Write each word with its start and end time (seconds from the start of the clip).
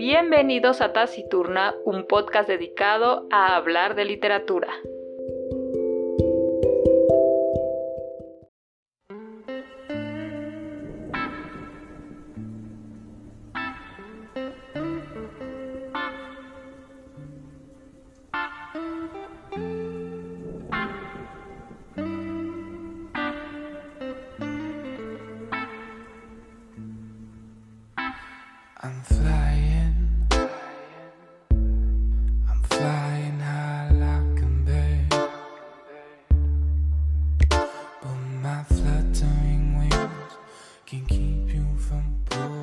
Bienvenidos 0.00 0.80
a 0.80 0.94
Taciturna, 0.94 1.74
un 1.84 2.06
podcast 2.06 2.48
dedicado 2.48 3.28
a 3.30 3.54
hablar 3.54 3.94
de 3.94 4.06
literatura. 4.06 4.72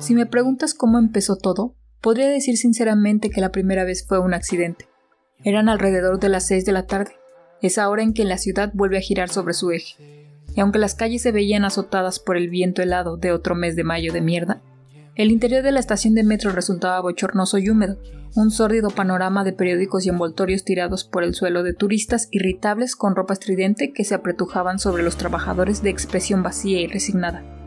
Si 0.08 0.14
me 0.14 0.24
preguntas 0.24 0.72
cómo 0.72 0.98
empezó 0.98 1.36
todo, 1.36 1.74
podría 2.00 2.30
decir 2.30 2.56
sinceramente 2.56 3.28
que 3.28 3.42
la 3.42 3.52
primera 3.52 3.84
vez 3.84 4.06
fue 4.08 4.18
un 4.18 4.32
accidente. 4.32 4.88
Eran 5.44 5.68
alrededor 5.68 6.18
de 6.18 6.30
las 6.30 6.46
6 6.46 6.64
de 6.64 6.72
la 6.72 6.86
tarde, 6.86 7.12
esa 7.60 7.86
hora 7.90 8.02
en 8.02 8.14
que 8.14 8.24
la 8.24 8.38
ciudad 8.38 8.70
vuelve 8.72 8.96
a 8.96 9.02
girar 9.02 9.28
sobre 9.28 9.52
su 9.52 9.70
eje. 9.70 9.96
Y 10.56 10.60
aunque 10.62 10.78
las 10.78 10.94
calles 10.94 11.20
se 11.20 11.30
veían 11.30 11.66
azotadas 11.66 12.20
por 12.20 12.38
el 12.38 12.48
viento 12.48 12.80
helado 12.80 13.18
de 13.18 13.32
otro 13.32 13.54
mes 13.54 13.76
de 13.76 13.84
mayo 13.84 14.10
de 14.14 14.22
mierda, 14.22 14.62
el 15.14 15.30
interior 15.30 15.62
de 15.62 15.72
la 15.72 15.80
estación 15.80 16.14
de 16.14 16.24
metro 16.24 16.52
resultaba 16.52 17.02
bochornoso 17.02 17.58
y 17.58 17.68
húmedo, 17.68 17.98
un 18.34 18.50
sórdido 18.50 18.88
panorama 18.88 19.44
de 19.44 19.52
periódicos 19.52 20.06
y 20.06 20.08
envoltorios 20.08 20.64
tirados 20.64 21.04
por 21.04 21.22
el 21.22 21.34
suelo 21.34 21.62
de 21.62 21.74
turistas 21.74 22.28
irritables 22.30 22.96
con 22.96 23.14
ropa 23.14 23.34
estridente 23.34 23.92
que 23.92 24.04
se 24.04 24.14
apretujaban 24.14 24.78
sobre 24.78 25.02
los 25.02 25.18
trabajadores 25.18 25.82
de 25.82 25.90
expresión 25.90 26.42
vacía 26.42 26.80
y 26.80 26.86
resignada. 26.86 27.57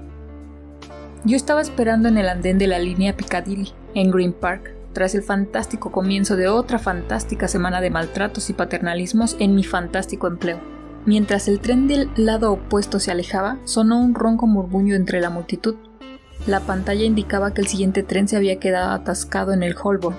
Yo 1.24 1.36
estaba 1.36 1.62
esperando 1.62 2.08
en 2.10 2.18
el 2.18 2.28
andén 2.28 2.58
de 2.58 2.66
la 2.66 2.80
línea 2.80 3.16
Piccadilly, 3.16 3.72
en 3.94 4.10
Green 4.10 4.34
Park, 4.34 4.74
tras 4.92 5.14
el 5.14 5.22
fantástico 5.22 5.92
comienzo 5.92 6.36
de 6.36 6.48
otra 6.48 6.80
fantástica 6.80 7.48
semana 7.48 7.80
de 7.80 7.92
maltratos 7.92 8.50
y 8.50 8.54
paternalismos 8.54 9.36
en 9.40 9.54
mi 9.54 9.64
fantástico 9.64 10.26
empleo. 10.26 10.60
Mientras 11.06 11.48
el 11.48 11.60
tren 11.60 11.88
del 11.88 12.10
lado 12.16 12.52
opuesto 12.52 13.00
se 13.00 13.12
alejaba, 13.12 13.60
sonó 13.66 14.02
un 14.02 14.16
ronco 14.16 14.48
murmullo 14.48 14.96
entre 14.96 15.22
la 15.22 15.30
multitud. 15.30 15.76
La 16.48 16.60
pantalla 16.62 17.04
indicaba 17.04 17.54
que 17.54 17.62
el 17.62 17.68
siguiente 17.68 18.02
tren 18.02 18.28
se 18.28 18.36
había 18.36 18.60
quedado 18.60 18.90
atascado 18.92 19.54
en 19.54 19.62
el 19.62 19.76
Holborn. 19.82 20.16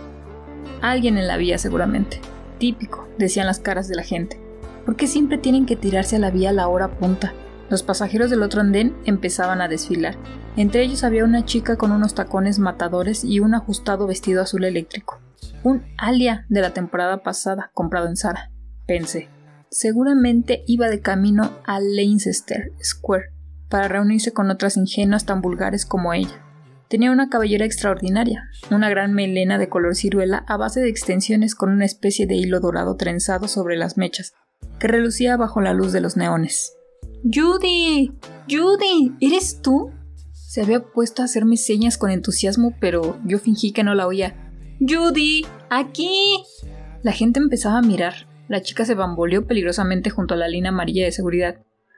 Alguien 0.83 1.19
en 1.19 1.27
la 1.27 1.37
vía 1.37 1.59
seguramente. 1.59 2.21
Típico, 2.59 3.09
decían 3.19 3.47
las 3.47 3.59
caras 3.59 3.89
de 3.89 3.97
la 3.97 4.05
gente. 4.05 4.39
¿Por 4.85 4.95
qué 4.95 5.09
siempre 5.09 5.39
tienen 5.39 5.67
que 5.67 5.75
tirarse 5.75 6.15
a 6.15 6.21
la 6.21 6.31
vía 6.31 6.51
a 6.51 6.53
la 6.53 6.69
hora 6.69 6.89
punta? 6.89 7.33
Los 7.73 7.83
pasajeros 7.83 8.29
del 8.29 8.43
otro 8.43 8.61
andén 8.61 8.95
empezaban 9.07 9.63
a 9.63 9.67
desfilar. 9.67 10.17
Entre 10.59 10.83
ellos 10.83 11.05
había 11.05 11.25
una 11.25 11.47
chica 11.47 11.77
con 11.77 11.91
unos 11.91 12.15
tacones 12.15 12.59
matadores 12.59 13.25
y 13.25 13.41
un 13.41 13.55
ajustado 13.55 14.07
vestido 14.07 14.43
azul 14.43 14.65
eléctrico. 14.65 15.23
Un 15.63 15.83
alia 15.97 16.45
de 16.51 16.61
la 16.61 16.75
temporada 16.75 17.23
pasada, 17.23 17.71
comprado 17.73 18.09
en 18.09 18.17
Zara. 18.17 18.51
Pensé. 18.87 19.31
Seguramente 19.71 20.65
iba 20.67 20.91
de 20.91 21.01
camino 21.01 21.51
a 21.65 21.81
Leicester 21.81 22.73
Square 22.85 23.33
para 23.71 23.89
reunirse 23.89 24.35
con 24.35 24.51
otras 24.51 24.77
ingenuas 24.77 25.25
tan 25.25 25.41
vulgares 25.41 25.87
como 25.87 26.13
ella. 26.13 26.45
Tenía 26.89 27.11
una 27.11 27.31
cabellera 27.31 27.65
extraordinaria, 27.65 28.51
una 28.71 28.91
gran 28.91 29.15
melena 29.15 29.57
de 29.57 29.71
color 29.71 29.97
ciruela 29.97 30.45
a 30.47 30.59
base 30.59 30.81
de 30.81 30.91
extensiones 30.91 31.55
con 31.55 31.71
una 31.71 31.87
especie 31.87 32.27
de 32.27 32.35
hilo 32.35 32.61
dorado 32.61 32.97
trenzado 32.97 33.49
sobre 33.49 33.79
las 33.79 33.97
mechas, 33.97 34.35
que 34.79 34.89
relucía 34.89 35.39
bajo 35.39 35.63
la 35.63 35.73
luz 35.73 35.93
de 35.93 36.03
los 36.03 36.19
neones. 36.19 36.75
Judy. 37.25 38.13
Judy. 38.49 39.15
¿Eres 39.21 39.61
tú? 39.63 39.91
Se 40.33 40.63
había 40.63 40.83
puesto 40.83 41.23
a 41.23 41.27
hacerme 41.27 41.57
señas 41.57 41.97
con 41.97 42.11
entusiasmo, 42.11 42.75
pero 42.81 43.19
yo 43.25 43.39
fingí 43.39 43.73
que 43.73 43.85
no 43.85 43.95
la 43.95 44.07
oía. 44.07 44.53
Judy. 44.81 45.47
Aquí. 45.71 46.43
La 47.03 47.13
gente 47.13 47.39
empezaba 47.39 47.79
a 47.79 47.83
mirar. 47.83 48.27
La 48.49 48.61
chica 48.61 48.85
se 48.85 48.95
bamboleó 48.95 49.47
peligrosamente 49.47 50.11
junto 50.11 50.35
a 50.35 50.37
la 50.37 50.49
línea 50.49 50.71
amarilla 50.71 51.05
de 51.05 51.13
seguridad. 51.13 51.57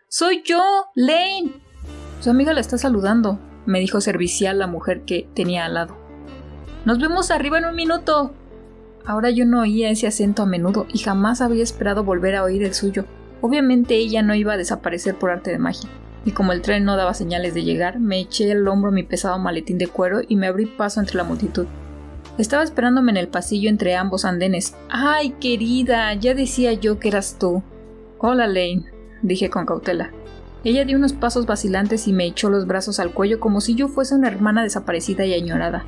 ¡Soy 0.08 0.42
yo! 0.44 0.62
¡Lane! 0.94 1.52
Su 2.20 2.30
amiga 2.30 2.52
la 2.52 2.60
está 2.60 2.78
saludando, 2.78 3.40
me 3.66 3.80
dijo 3.80 4.00
servicial 4.00 4.58
la 4.58 4.66
mujer 4.66 5.02
que 5.02 5.28
tenía 5.34 5.64
al 5.64 5.74
lado. 5.74 5.96
Nos 6.84 6.98
vemos 6.98 7.30
arriba 7.30 7.58
en 7.58 7.64
un 7.64 7.74
minuto. 7.74 8.32
Ahora 9.04 9.30
yo 9.30 9.44
no 9.44 9.62
oía 9.62 9.90
ese 9.90 10.06
acento 10.06 10.42
a 10.42 10.46
menudo 10.46 10.86
y 10.92 10.98
jamás 10.98 11.40
había 11.40 11.62
esperado 11.62 12.04
volver 12.04 12.36
a 12.36 12.44
oír 12.44 12.62
el 12.62 12.74
suyo. 12.74 13.04
Obviamente 13.40 13.96
ella 13.96 14.22
no 14.22 14.34
iba 14.34 14.54
a 14.54 14.56
desaparecer 14.56 15.16
por 15.16 15.30
arte 15.30 15.50
de 15.50 15.58
magia, 15.58 15.90
y 16.24 16.32
como 16.32 16.52
el 16.52 16.62
tren 16.62 16.84
no 16.84 16.96
daba 16.96 17.14
señales 17.14 17.54
de 17.54 17.64
llegar, 17.64 18.00
me 18.00 18.20
eché 18.20 18.50
al 18.50 18.66
hombro 18.66 18.90
mi 18.90 19.02
pesado 19.02 19.38
maletín 19.38 19.78
de 19.78 19.88
cuero 19.88 20.20
y 20.26 20.36
me 20.36 20.46
abrí 20.46 20.66
paso 20.66 21.00
entre 21.00 21.16
la 21.16 21.24
multitud. 21.24 21.66
Estaba 22.38 22.64
esperándome 22.64 23.12
en 23.12 23.18
el 23.18 23.28
pasillo 23.28 23.68
entre 23.68 23.94
ambos 23.94 24.24
andenes. 24.24 24.74
¡Ay, 24.88 25.30
querida! 25.40 26.12
Ya 26.14 26.34
decía 26.34 26.72
yo 26.72 26.98
que 26.98 27.08
eras 27.08 27.38
tú. 27.38 27.62
Hola, 28.18 28.46
Lane, 28.46 28.86
dije 29.22 29.50
con 29.50 29.66
cautela. 29.66 30.10
Ella 30.64 30.84
dio 30.84 30.96
unos 30.96 31.12
pasos 31.12 31.46
vacilantes 31.46 32.08
y 32.08 32.12
me 32.12 32.24
echó 32.24 32.48
los 32.48 32.66
brazos 32.66 32.98
al 32.98 33.12
cuello 33.12 33.38
como 33.38 33.60
si 33.60 33.74
yo 33.74 33.86
fuese 33.88 34.14
una 34.14 34.28
hermana 34.28 34.62
desaparecida 34.62 35.26
y 35.26 35.34
añorada. 35.34 35.84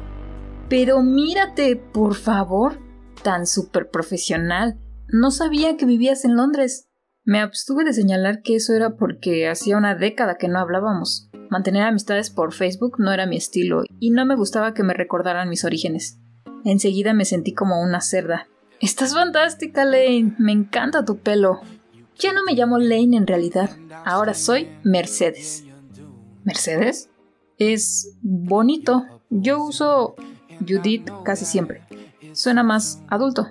Pero 0.69 1.03
mírate, 1.03 1.77
por 1.77 2.15
favor. 2.15 2.79
Tan 3.23 3.47
súper 3.47 3.91
profesional. 3.91 4.79
No 5.09 5.31
sabía 5.31 5.77
que 5.77 5.87
vivías 5.87 6.25
en 6.25 6.37
Londres. 6.37 6.89
Me 7.27 7.41
abstuve 7.41 7.83
de 7.83 7.93
señalar 7.93 8.41
que 8.41 8.55
eso 8.55 8.73
era 8.73 8.91
porque 8.91 9.49
hacía 9.49 9.77
una 9.77 9.97
década 9.97 10.39
que 10.39 10.47
no 10.47 10.61
hablábamos. 10.61 11.29
Mantener 11.51 11.83
amistades 11.83 12.31
por 12.31 12.55
Facebook 12.55 13.01
no 13.01 13.13
era 13.13 13.27
mi 13.27 13.37
estilo 13.37 13.83
y 13.99 14.11
no 14.11 14.25
me 14.25 14.37
gustaba 14.37 14.75
que 14.75 14.85
me 14.85 14.95
recordaran 14.95 15.49
mis 15.49 15.65
orígenes. 15.65 16.21
Enseguida 16.65 17.15
me 17.15 17.25
sentí 17.25 17.53
como 17.53 17.83
una 17.83 18.01
cerda. 18.01 18.47
Estás 18.81 19.13
fantástica, 19.13 19.85
Lane. 19.85 20.37
Me 20.39 20.53
encanta 20.53 21.05
tu 21.05 21.19
pelo. 21.19 21.63
Ya 22.17 22.33
no 22.33 22.45
me 22.45 22.55
llamo 22.55 22.79
Lane 22.79 23.17
en 23.17 23.27
realidad. 23.27 23.71
Ahora 24.05 24.33
soy 24.33 24.69
Mercedes. 24.85 25.65
¿Mercedes? 26.45 27.11
Es 27.59 28.17
bonito. 28.23 29.05
Yo 29.31 29.65
uso 29.65 30.15
Judith 30.61 31.11
casi 31.25 31.45
siempre. 31.45 31.83
Suena 32.35 32.63
más 32.63 33.03
adulto. 33.09 33.49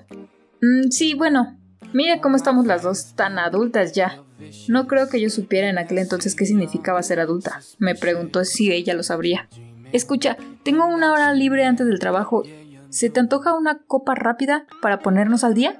Mm, 0.61 0.91
sí, 0.91 1.13
bueno. 1.13 1.54
Mira 1.95 2.19
cómo 2.19 2.35
estamos 2.35 2.65
las 2.65 2.81
dos 2.81 3.13
tan 3.15 3.39
adultas 3.39 3.93
ya. 3.93 4.19
No 4.67 4.85
creo 4.85 5.07
que 5.07 5.21
yo 5.21 5.29
supiera 5.29 5.69
en 5.69 5.77
aquel 5.77 5.99
entonces 5.99 6.35
qué 6.35 6.45
significaba 6.45 7.01
ser 7.01 7.21
adulta. 7.21 7.61
Me 7.79 7.95
preguntó 7.95 8.43
si 8.43 8.69
ella 8.69 8.93
lo 8.93 9.01
sabría. 9.01 9.47
Escucha, 9.93 10.35
tengo 10.63 10.85
una 10.85 11.13
hora 11.13 11.31
libre 11.31 11.63
antes 11.63 11.87
del 11.87 11.99
trabajo. 11.99 12.43
¿Se 12.89 13.09
te 13.09 13.21
antoja 13.21 13.53
una 13.53 13.77
copa 13.77 14.13
rápida 14.13 14.65
para 14.81 14.99
ponernos 14.99 15.45
al 15.45 15.53
día? 15.53 15.77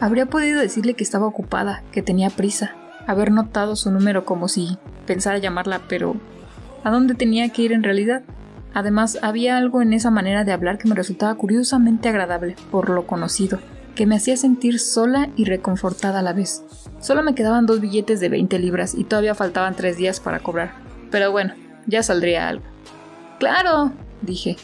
Habría 0.00 0.24
podido 0.24 0.62
decirle 0.62 0.94
que 0.94 1.04
estaba 1.04 1.26
ocupada, 1.26 1.82
que 1.92 2.00
tenía 2.00 2.30
prisa, 2.30 2.74
haber 3.06 3.30
notado 3.30 3.76
su 3.76 3.90
número 3.90 4.24
como 4.24 4.48
si 4.48 4.78
pensara 5.06 5.36
llamarla, 5.36 5.82
pero 5.90 6.16
¿a 6.84 6.90
dónde 6.90 7.14
tenía 7.14 7.50
que 7.50 7.60
ir 7.60 7.72
en 7.72 7.82
realidad? 7.82 8.22
Además, 8.72 9.18
había 9.20 9.58
algo 9.58 9.82
en 9.82 9.92
esa 9.92 10.10
manera 10.10 10.44
de 10.44 10.52
hablar 10.52 10.78
que 10.78 10.88
me 10.88 10.94
resultaba 10.94 11.34
curiosamente 11.34 12.08
agradable, 12.08 12.56
por 12.70 12.88
lo 12.88 13.06
conocido, 13.06 13.58
que 13.98 14.06
me 14.06 14.14
hacía 14.14 14.36
sentir 14.36 14.78
sola 14.78 15.28
y 15.34 15.44
reconfortada 15.44 16.20
a 16.20 16.22
la 16.22 16.32
vez. 16.32 16.62
Solo 17.00 17.24
me 17.24 17.34
quedaban 17.34 17.66
dos 17.66 17.80
billetes 17.80 18.20
de 18.20 18.28
20 18.28 18.56
libras 18.60 18.94
y 18.94 19.02
todavía 19.02 19.34
faltaban 19.34 19.74
tres 19.74 19.96
días 19.96 20.20
para 20.20 20.38
cobrar. 20.38 20.72
Pero 21.10 21.32
bueno, 21.32 21.54
ya 21.88 22.04
saldría 22.04 22.48
algo. 22.48 22.64
Claro, 23.40 23.92
dije. 24.22 24.56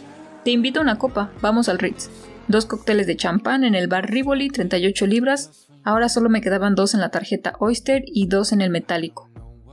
Te 0.44 0.52
invito 0.52 0.78
a 0.78 0.84
una 0.84 0.98
copa, 0.98 1.32
vamos 1.42 1.68
al 1.68 1.80
Ritz. 1.80 2.10
Dos 2.46 2.64
cócteles 2.64 3.08
de 3.08 3.16
champán 3.16 3.64
en 3.64 3.74
el 3.74 3.88
bar 3.88 4.08
Rivoli, 4.08 4.50
38 4.50 5.04
libras. 5.08 5.66
Ahora 5.82 6.08
solo 6.08 6.30
me 6.30 6.40
quedaban 6.40 6.76
dos 6.76 6.94
en 6.94 7.00
la 7.00 7.10
tarjeta 7.10 7.54
Oyster 7.58 8.04
y 8.06 8.28
dos 8.28 8.52
en 8.52 8.60
el 8.60 8.70
metálico. 8.70 9.28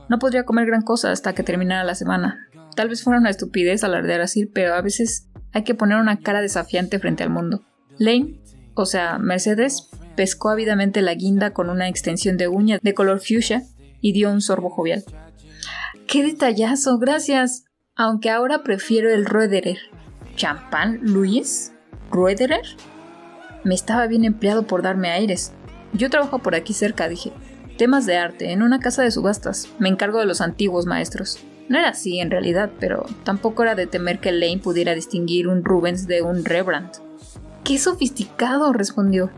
No 0.08 0.18
podría 0.18 0.44
comer 0.44 0.66
gran 0.66 0.82
cosa 0.82 1.12
hasta 1.12 1.34
que 1.34 1.44
terminara 1.44 1.84
la 1.84 1.94
semana. 1.94 2.48
Tal 2.74 2.88
vez 2.88 3.04
fuera 3.04 3.20
una 3.20 3.30
estupidez 3.30 3.84
alardear 3.84 4.22
así, 4.22 4.44
pero 4.44 4.74
a 4.74 4.82
veces 4.82 5.28
hay 5.52 5.62
que 5.62 5.76
poner 5.76 5.98
una 5.98 6.18
cara 6.18 6.40
desafiante 6.40 6.98
frente 6.98 7.22
al 7.22 7.30
mundo. 7.30 7.62
Lane, 7.98 8.40
o 8.74 8.86
sea, 8.86 9.18
Mercedes, 9.18 9.88
pescó 10.16 10.50
ávidamente 10.50 11.02
la 11.02 11.14
guinda 11.14 11.52
con 11.52 11.70
una 11.70 11.88
extensión 11.88 12.36
de 12.36 12.48
uña 12.48 12.78
de 12.82 12.94
color 12.94 13.20
fuchsia 13.20 13.62
y 14.00 14.12
dio 14.12 14.30
un 14.30 14.40
sorbo 14.40 14.70
jovial. 14.70 15.04
¡Qué 16.06 16.22
detallazo! 16.22 16.98
Gracias. 16.98 17.64
Aunque 17.94 18.30
ahora 18.30 18.62
prefiero 18.62 19.10
el 19.10 19.26
Roederer. 19.26 19.78
¿Champán, 20.36 21.00
Luis? 21.02 21.72
¿Roederer? 22.10 22.62
Me 23.64 23.74
estaba 23.74 24.06
bien 24.06 24.24
empleado 24.24 24.66
por 24.66 24.82
darme 24.82 25.10
aires. 25.10 25.52
Yo 25.92 26.10
trabajo 26.10 26.40
por 26.40 26.54
aquí 26.54 26.72
cerca, 26.72 27.08
dije. 27.08 27.32
Temas 27.78 28.06
de 28.06 28.16
arte, 28.16 28.52
en 28.52 28.62
una 28.62 28.80
casa 28.80 29.02
de 29.02 29.10
subastas. 29.10 29.68
Me 29.78 29.88
encargo 29.88 30.18
de 30.18 30.26
los 30.26 30.40
antiguos 30.40 30.86
maestros. 30.86 31.38
No 31.68 31.78
era 31.78 31.90
así 31.90 32.18
en 32.18 32.30
realidad, 32.30 32.70
pero 32.80 33.06
tampoco 33.24 33.62
era 33.62 33.74
de 33.74 33.86
temer 33.86 34.18
que 34.18 34.32
Lane 34.32 34.58
pudiera 34.58 34.94
distinguir 34.94 35.48
un 35.48 35.64
Rubens 35.64 36.06
de 36.06 36.22
un 36.22 36.44
Rembrandt. 36.44 36.96
¡Qué 37.64 37.78
sofisticado! 37.78 38.72
respondió. 38.72 39.30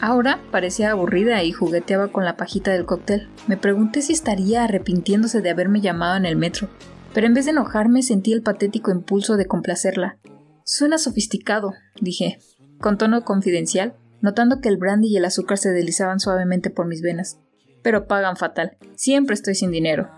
Ahora 0.00 0.40
parecía 0.50 0.90
aburrida 0.90 1.42
y 1.42 1.52
jugueteaba 1.52 2.08
con 2.08 2.24
la 2.24 2.36
pajita 2.36 2.72
del 2.72 2.84
cóctel. 2.84 3.28
Me 3.46 3.56
pregunté 3.56 4.02
si 4.02 4.12
estaría 4.12 4.64
arrepintiéndose 4.64 5.40
de 5.40 5.50
haberme 5.50 5.80
llamado 5.80 6.16
en 6.16 6.26
el 6.26 6.36
metro, 6.36 6.68
pero 7.14 7.26
en 7.26 7.34
vez 7.34 7.46
de 7.46 7.52
enojarme 7.52 8.02
sentí 8.02 8.32
el 8.32 8.42
patético 8.42 8.90
impulso 8.90 9.36
de 9.36 9.46
complacerla. 9.46 10.18
Suena 10.64 10.98
sofisticado, 10.98 11.72
dije, 12.00 12.38
con 12.80 12.98
tono 12.98 13.24
confidencial, 13.24 13.94
notando 14.20 14.60
que 14.60 14.68
el 14.68 14.76
brandy 14.76 15.08
y 15.08 15.16
el 15.16 15.24
azúcar 15.24 15.58
se 15.58 15.70
deslizaban 15.70 16.20
suavemente 16.20 16.70
por 16.70 16.86
mis 16.86 17.00
venas. 17.00 17.38
Pero 17.82 18.06
pagan 18.06 18.36
fatal. 18.36 18.76
Siempre 18.96 19.34
estoy 19.34 19.54
sin 19.54 19.70
dinero. 19.70 20.10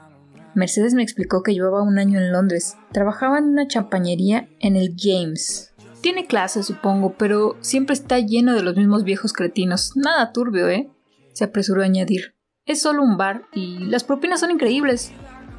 Mercedes 0.55 0.95
me 0.95 1.03
explicó 1.03 1.43
que 1.43 1.53
llevaba 1.53 1.83
un 1.83 1.99
año 1.99 2.19
en 2.19 2.33
Londres. 2.33 2.77
Trabajaba 2.93 3.39
en 3.39 3.45
una 3.45 3.69
champañería 3.69 4.49
en 4.61 4.75
el 4.75 4.95
James. 4.97 5.75
Tiene 6.07 6.29
clase, 6.29 6.63
supongo, 6.63 7.15
pero 7.19 7.57
siempre 7.63 7.95
está 7.95 8.21
lleno 8.21 8.55
de 8.55 8.63
los 8.63 8.77
mismos 8.77 9.03
viejos 9.03 9.33
cretinos. 9.33 9.97
Nada 9.97 10.33
turbio, 10.33 10.69
¿eh? 10.69 10.89
Se 11.33 11.43
apresuró 11.43 11.83
a 11.83 11.87
añadir. 11.87 12.37
Es 12.65 12.81
solo 12.81 13.03
un 13.03 13.17
bar 13.17 13.49
y 13.53 13.79
las 13.79 14.05
propinas 14.05 14.39
son 14.39 14.53
increíbles. 14.53 15.11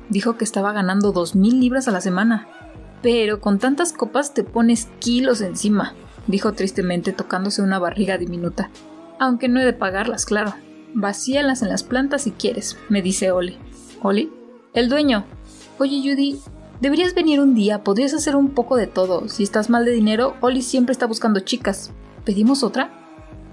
Dijo 0.07 0.37
que 0.37 0.45
estaba 0.45 0.71
ganando 0.71 1.11
dos 1.11 1.35
mil 1.35 1.59
libras 1.59 1.89
a 1.89 1.91
la 1.91 1.99
semana. 1.99 2.47
Pero 3.01 3.41
con 3.41 3.59
tantas 3.59 3.91
copas 3.91 4.33
te 4.33 4.45
pones 4.45 4.87
kilos 4.99 5.41
encima, 5.41 5.95
dijo 6.27 6.53
tristemente 6.53 7.11
tocándose 7.11 7.61
una 7.61 7.77
barriga 7.77 8.17
diminuta. 8.17 8.71
Aunque 9.19 9.49
no 9.49 9.59
he 9.59 9.65
de 9.65 9.73
pagarlas, 9.73 10.25
claro. 10.25 10.53
Vacíalas 10.93 11.61
en 11.61 11.67
las 11.67 11.83
plantas 11.83 12.21
si 12.21 12.31
quieres, 12.31 12.77
me 12.87 13.01
dice 13.01 13.31
Oli. 13.31 13.57
¿Oli? 14.01 14.31
El 14.73 14.87
dueño. 14.87 15.25
Oye, 15.77 15.99
Judy, 16.01 16.39
deberías 16.81 17.13
venir 17.13 17.39
un 17.39 17.55
día, 17.55 17.83
podrías 17.83 18.13
hacer 18.13 18.35
un 18.35 18.49
poco 18.51 18.75
de 18.75 18.87
todo. 18.87 19.29
Si 19.29 19.43
estás 19.43 19.69
mal 19.69 19.85
de 19.85 19.91
dinero, 19.91 20.35
Oli 20.41 20.61
siempre 20.61 20.91
está 20.91 21.05
buscando 21.05 21.39
chicas. 21.39 21.91
¿Pedimos 22.25 22.63
otra? 22.63 22.91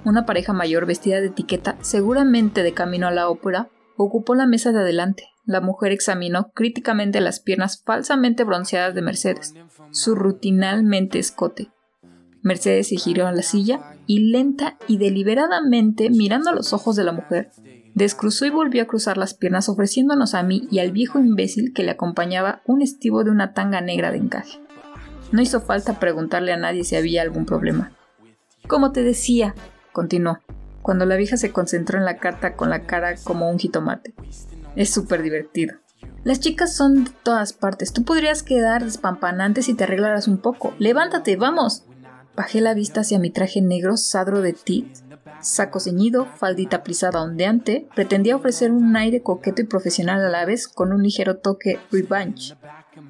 Una 0.04 0.26
pareja 0.26 0.52
mayor 0.52 0.86
vestida 0.86 1.20
de 1.20 1.28
etiqueta, 1.28 1.76
seguramente 1.80 2.62
de 2.62 2.74
camino 2.74 3.06
a 3.06 3.10
la 3.10 3.28
ópera, 3.28 3.70
ocupó 3.96 4.34
la 4.34 4.46
mesa 4.46 4.72
de 4.72 4.80
adelante. 4.80 5.28
La 5.46 5.60
mujer 5.60 5.92
examinó 5.92 6.50
críticamente 6.54 7.20
las 7.20 7.40
piernas 7.40 7.82
falsamente 7.82 8.44
bronceadas 8.44 8.94
de 8.94 9.02
Mercedes, 9.02 9.54
su 9.90 10.14
rutinalmente 10.14 11.18
escote. 11.18 11.70
Mercedes 12.42 12.88
se 12.88 12.96
giró 12.96 13.26
a 13.26 13.32
la 13.32 13.42
silla 13.42 13.96
y 14.06 14.30
lenta 14.30 14.76
y 14.86 14.98
deliberadamente, 14.98 16.10
mirando 16.10 16.50
a 16.50 16.54
los 16.54 16.72
ojos 16.72 16.96
de 16.96 17.04
la 17.04 17.12
mujer, 17.12 17.50
descruzó 17.94 18.44
y 18.44 18.50
volvió 18.50 18.82
a 18.82 18.86
cruzar 18.86 19.16
las 19.16 19.34
piernas 19.34 19.68
ofreciéndonos 19.68 20.34
a 20.34 20.42
mí 20.42 20.68
y 20.70 20.80
al 20.80 20.92
viejo 20.92 21.18
imbécil 21.18 21.72
que 21.72 21.84
le 21.84 21.92
acompañaba 21.92 22.62
un 22.66 22.82
estivo 22.82 23.24
de 23.24 23.30
una 23.30 23.54
tanga 23.54 23.80
negra 23.80 24.10
de 24.10 24.18
encaje. 24.18 24.58
No 25.32 25.40
hizo 25.40 25.60
falta 25.60 25.98
preguntarle 25.98 26.52
a 26.52 26.56
nadie 26.56 26.84
si 26.84 26.96
había 26.96 27.22
algún 27.22 27.46
problema. 27.46 27.92
Como 28.68 28.92
te 28.92 29.02
decía, 29.02 29.54
continuó, 29.92 30.38
cuando 30.82 31.06
la 31.06 31.16
vieja 31.16 31.36
se 31.36 31.50
concentró 31.50 31.98
en 31.98 32.04
la 32.04 32.18
carta 32.18 32.56
con 32.56 32.70
la 32.70 32.86
cara 32.86 33.14
como 33.22 33.50
un 33.50 33.58
jitomate. 33.58 34.14
Es 34.76 34.90
súper 34.90 35.22
divertido. 35.22 35.76
Las 36.24 36.40
chicas 36.40 36.74
son 36.74 37.04
de 37.04 37.10
todas 37.22 37.52
partes. 37.52 37.92
Tú 37.92 38.04
podrías 38.04 38.42
quedar 38.42 38.84
despampanante 38.84 39.62
si 39.62 39.74
te 39.74 39.84
arreglaras 39.84 40.26
un 40.26 40.38
poco. 40.38 40.74
Levántate, 40.78 41.36
vamos. 41.36 41.84
Bajé 42.34 42.60
la 42.60 42.74
vista 42.74 43.02
hacia 43.02 43.18
mi 43.18 43.30
traje 43.30 43.60
negro 43.60 43.96
sadro 43.96 44.40
de 44.40 44.54
tit, 44.54 44.88
saco 45.44 45.78
ceñido, 45.78 46.26
faldita 46.26 46.82
plisada 46.82 47.22
ondeante. 47.22 47.86
Pretendía 47.94 48.36
ofrecer 48.36 48.72
un 48.72 48.96
aire 48.96 49.22
coqueto 49.22 49.62
y 49.62 49.66
profesional 49.66 50.24
a 50.24 50.30
la 50.30 50.44
vez 50.44 50.66
con 50.66 50.92
un 50.92 51.02
ligero 51.02 51.36
toque 51.36 51.78
revenge. 51.92 52.56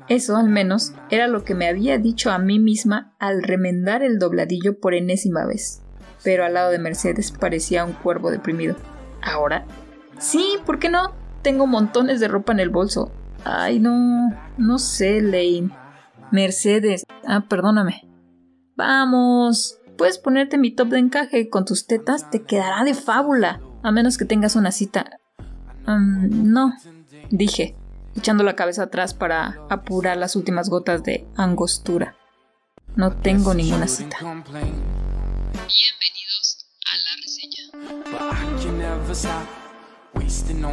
Eso, 0.08 0.36
al 0.36 0.48
menos, 0.48 0.92
era 1.10 1.28
lo 1.28 1.44
que 1.44 1.54
me 1.54 1.69
había 1.69 1.98
dicho 1.98 2.31
a 2.31 2.38
mí 2.38 2.58
misma 2.58 3.14
al 3.19 3.42
remendar 3.42 4.02
el 4.02 4.19
dobladillo 4.19 4.78
por 4.81 4.94
enésima 4.94 5.46
vez. 5.46 5.82
Pero 6.22 6.44
al 6.44 6.54
lado 6.54 6.70
de 6.70 6.78
Mercedes 6.78 7.31
parecía 7.32 7.84
un 7.84 7.92
cuervo 7.92 8.31
deprimido. 8.31 8.76
¿Ahora? 9.22 9.66
Sí, 10.19 10.56
¿por 10.66 10.78
qué 10.78 10.88
no? 10.88 11.14
Tengo 11.42 11.66
montones 11.66 12.20
de 12.20 12.28
ropa 12.28 12.52
en 12.52 12.60
el 12.60 12.70
bolso. 12.70 13.12
Ay, 13.44 13.78
no, 13.78 14.30
no 14.56 14.78
sé, 14.78 15.20
Lane. 15.20 15.70
Mercedes. 16.30 17.04
Ah, 17.26 17.44
perdóname. 17.48 18.08
Vamos. 18.76 19.78
Puedes 19.96 20.19
ponerte 20.19 20.58
mi 20.58 20.73
top 20.73 20.88
de 20.88 20.99
encaje 20.99 21.49
con 21.49 21.64
tus 21.64 21.87
tetas, 21.87 22.29
te 22.31 22.43
quedará 22.43 22.82
de 22.85 22.93
fábula. 22.94 23.61
A 23.82 23.93
menos 23.93 24.19
que 24.19 24.25
tengas 24.25 24.56
una 24.56 24.73
cita. 24.73 25.20
no, 25.87 26.73
dije, 27.31 27.76
echando 28.17 28.43
la 28.43 28.56
cabeza 28.56 28.82
atrás 28.85 29.12
para 29.14 29.61
apurar 29.70 30.17
las 30.17 30.35
últimas 30.37 30.69
gotas 30.69 31.05
de 31.05 31.26
angostura. 31.37 32.17
No 32.96 33.12
tengo 33.12 33.55
ninguna 33.55 33.87
cita. 33.87 34.17
Bienvenidos 34.20 36.67
a 36.90 36.97
la 36.97 37.11
reseña. 37.23 37.62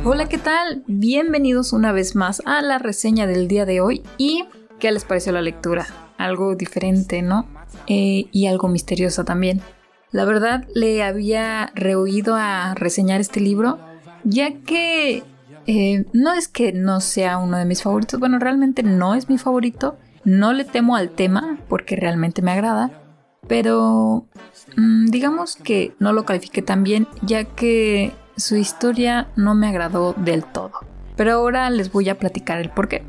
Hola, 0.03 0.27
¿qué 0.29 0.37
tal? 0.37 0.83
Bienvenidos 0.87 1.73
una 1.73 1.91
vez 1.91 2.15
más 2.15 2.41
a 2.45 2.61
la 2.61 2.77
reseña 2.79 3.27
del 3.27 3.47
día 3.47 3.65
de 3.65 3.81
hoy 3.81 4.03
y 4.17 4.45
¿qué 4.79 4.91
les 4.91 5.05
pareció 5.05 5.31
la 5.31 5.41
lectura? 5.41 6.10
Algo 6.25 6.55
diferente, 6.55 7.21
¿no? 7.21 7.47
Eh, 7.87 8.27
y 8.31 8.47
algo 8.47 8.67
misteriosa 8.67 9.23
también. 9.23 9.61
La 10.11 10.25
verdad, 10.25 10.67
le 10.75 11.03
había 11.03 11.71
rehuido 11.73 12.35
a 12.35 12.73
reseñar 12.75 13.21
este 13.21 13.39
libro, 13.39 13.79
ya 14.23 14.51
que 14.65 15.23
eh, 15.67 16.05
no 16.13 16.33
es 16.33 16.47
que 16.47 16.73
no 16.73 16.99
sea 16.99 17.37
uno 17.37 17.57
de 17.57 17.65
mis 17.65 17.81
favoritos, 17.81 18.19
bueno, 18.19 18.39
realmente 18.39 18.83
no 18.83 19.15
es 19.15 19.29
mi 19.29 19.37
favorito, 19.37 19.97
no 20.23 20.53
le 20.53 20.65
temo 20.65 20.95
al 20.95 21.11
tema 21.11 21.57
porque 21.69 21.95
realmente 21.95 22.41
me 22.41 22.51
agrada, 22.51 22.91
pero 23.47 24.25
mm, 24.75 25.07
digamos 25.07 25.55
que 25.55 25.93
no 25.99 26.13
lo 26.13 26.25
califiqué 26.25 26.61
tan 26.61 26.83
bien, 26.83 27.07
ya 27.21 27.45
que 27.45 28.11
su 28.35 28.55
historia 28.55 29.29
no 29.35 29.55
me 29.55 29.67
agradó 29.67 30.13
del 30.13 30.43
todo. 30.43 30.71
Pero 31.15 31.33
ahora 31.33 31.69
les 31.69 31.91
voy 31.91 32.09
a 32.09 32.17
platicar 32.17 32.59
el 32.59 32.69
porqué. 32.69 33.03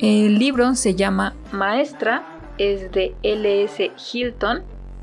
El 0.00 0.38
libro 0.38 0.74
se 0.74 0.96
llama 0.96 1.34
Maestra, 1.52 2.26
es 2.58 2.90
de 2.90 3.14
L.S. 3.22 3.92
Hilton. 4.12 4.62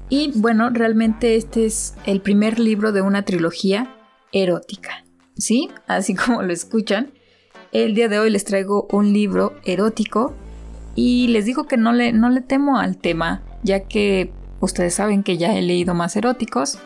Y 0.10 0.32
bueno, 0.36 0.70
realmente 0.70 1.38
este 1.38 1.66
es 1.66 1.96
el 2.06 2.20
primer 2.20 2.60
libro 2.60 2.92
de 2.92 3.02
una 3.02 3.24
trilogía 3.24 3.96
erótica. 4.34 5.06
¿Sí? 5.38 5.70
Así 5.88 6.14
como 6.26 6.42
lo 6.42 6.52
escuchan. 6.52 7.14
El 7.72 7.96
día 7.96 8.10
de 8.10 8.20
hoy 8.20 8.30
les 8.30 8.44
traigo 8.44 8.88
un 8.92 9.14
libro 9.14 9.54
erótico 9.64 10.34
y 10.94 11.28
les 11.28 11.46
digo 11.46 11.68
que 11.68 11.78
no 11.78 11.94
le, 11.94 12.12
no 12.12 12.30
le 12.30 12.42
temo 12.42 12.78
al 12.78 12.98
tema, 12.98 13.44
ya 13.64 13.88
que 13.88 14.34
ustedes 14.60 14.94
saben 14.94 15.24
que 15.24 15.38
ya 15.38 15.58
he 15.58 15.62
leído 15.62 15.94
más 15.94 16.18
eróticos 16.18 16.80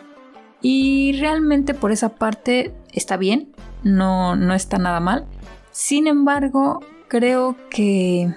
y 0.62 1.18
realmente 1.20 1.74
por 1.74 1.90
esa 1.90 2.14
parte 2.14 2.72
está 2.92 3.16
bien, 3.16 3.52
no, 3.82 4.36
no 4.36 4.54
está 4.54 4.78
nada 4.78 5.00
mal. 5.00 5.26
Sin 5.72 6.06
embargo, 6.06 6.80
creo 7.08 7.56
que 7.70 8.34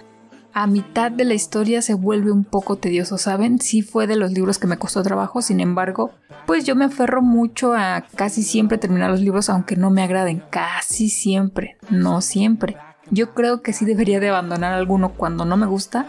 a 0.53 0.67
mitad 0.67 1.11
de 1.11 1.25
la 1.25 1.33
historia 1.33 1.81
se 1.81 1.93
vuelve 1.93 2.31
un 2.31 2.43
poco 2.43 2.77
tedioso, 2.77 3.17
¿saben? 3.17 3.59
Sí 3.59 3.81
fue 3.81 4.07
de 4.07 4.15
los 4.15 4.31
libros 4.31 4.57
que 4.57 4.67
me 4.67 4.77
costó 4.77 5.03
trabajo, 5.03 5.41
sin 5.41 5.59
embargo, 5.59 6.11
pues 6.45 6.65
yo 6.65 6.75
me 6.75 6.85
aferro 6.85 7.21
mucho 7.21 7.73
a 7.73 8.03
casi 8.15 8.43
siempre 8.43 8.77
terminar 8.77 9.11
los 9.11 9.21
libros 9.21 9.49
aunque 9.49 9.75
no 9.75 9.89
me 9.89 10.01
agraden, 10.01 10.43
casi 10.49 11.09
siempre, 11.09 11.77
no 11.89 12.21
siempre. 12.21 12.77
Yo 13.11 13.33
creo 13.33 13.61
que 13.61 13.73
sí 13.73 13.85
debería 13.85 14.19
de 14.19 14.29
abandonar 14.29 14.73
alguno 14.73 15.13
cuando 15.13 15.45
no 15.45 15.57
me 15.57 15.65
gusta, 15.65 16.05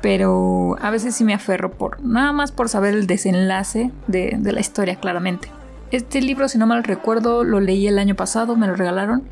pero 0.00 0.76
a 0.80 0.90
veces 0.90 1.14
sí 1.14 1.24
me 1.24 1.34
aferro 1.34 1.72
por 1.72 2.02
nada 2.02 2.32
más 2.32 2.52
por 2.52 2.68
saber 2.68 2.94
el 2.94 3.06
desenlace 3.06 3.90
de, 4.06 4.38
la 4.42 4.60
historia 4.60 4.96
claramente. 4.96 5.48
Este 5.90 6.20
libro, 6.20 6.48
si 6.48 6.58
no 6.58 6.66
mal 6.66 6.84
recuerdo, 6.84 7.44
lo 7.44 7.60
leí 7.60 7.86
el 7.86 7.98
año 7.98 8.14
pasado, 8.14 8.56
me 8.56 8.66
lo 8.66 8.74
regalaron 8.74 9.22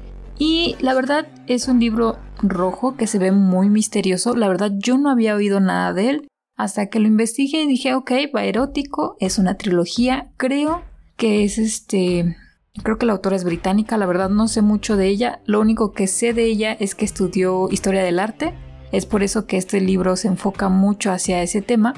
y 0.41 0.75
la 0.81 0.95
verdad 0.95 1.29
es 1.47 1.69
un 1.69 1.79
libro 1.79 2.17
rojo 2.43 2.97
que 2.97 3.07
se 3.07 3.19
ve 3.19 3.31
muy 3.31 3.69
misterioso. 3.69 4.35
La 4.35 4.49
verdad 4.49 4.73
yo 4.75 4.97
no 4.97 5.11
había 5.11 5.37
oído 5.37 5.61
nada 5.61 5.93
de 5.93 6.09
él 6.09 6.29
hasta 6.57 6.87
que 6.87 6.99
lo 6.99 7.07
investigué 7.07 7.63
y 7.63 7.67
dije, 7.69 7.95
ok, 7.95 8.11
va 8.35 8.45
erótico, 8.45 9.17
es 9.21 9.39
una 9.39 9.59
trilogía, 9.59 10.33
creo 10.39 10.83
que 11.17 11.45
es 11.45 11.59
este... 11.59 12.37
Creo 12.83 12.97
que 12.97 13.05
la 13.05 13.13
autora 13.13 13.37
es 13.37 13.45
británica, 13.45 13.99
la 13.99 14.07
verdad 14.07 14.31
no 14.31 14.49
sé 14.49 14.63
mucho 14.63 14.97
de 14.97 15.09
ella. 15.09 15.43
Lo 15.45 15.61
único 15.61 15.93
que 15.93 16.07
sé 16.07 16.33
de 16.33 16.47
ella 16.47 16.73
es 16.73 16.95
que 16.95 17.05
estudió 17.05 17.69
historia 17.71 18.03
del 18.03 18.19
arte 18.19 18.55
es 18.93 19.07
por 19.07 19.23
eso 19.23 19.47
que 19.47 19.57
este 19.57 19.81
libro 19.81 20.17
se 20.17 20.29
enfoca 20.29 20.69
mucho 20.69 21.13
hacia 21.13 21.43
ese 21.43 21.63
tema. 21.63 21.95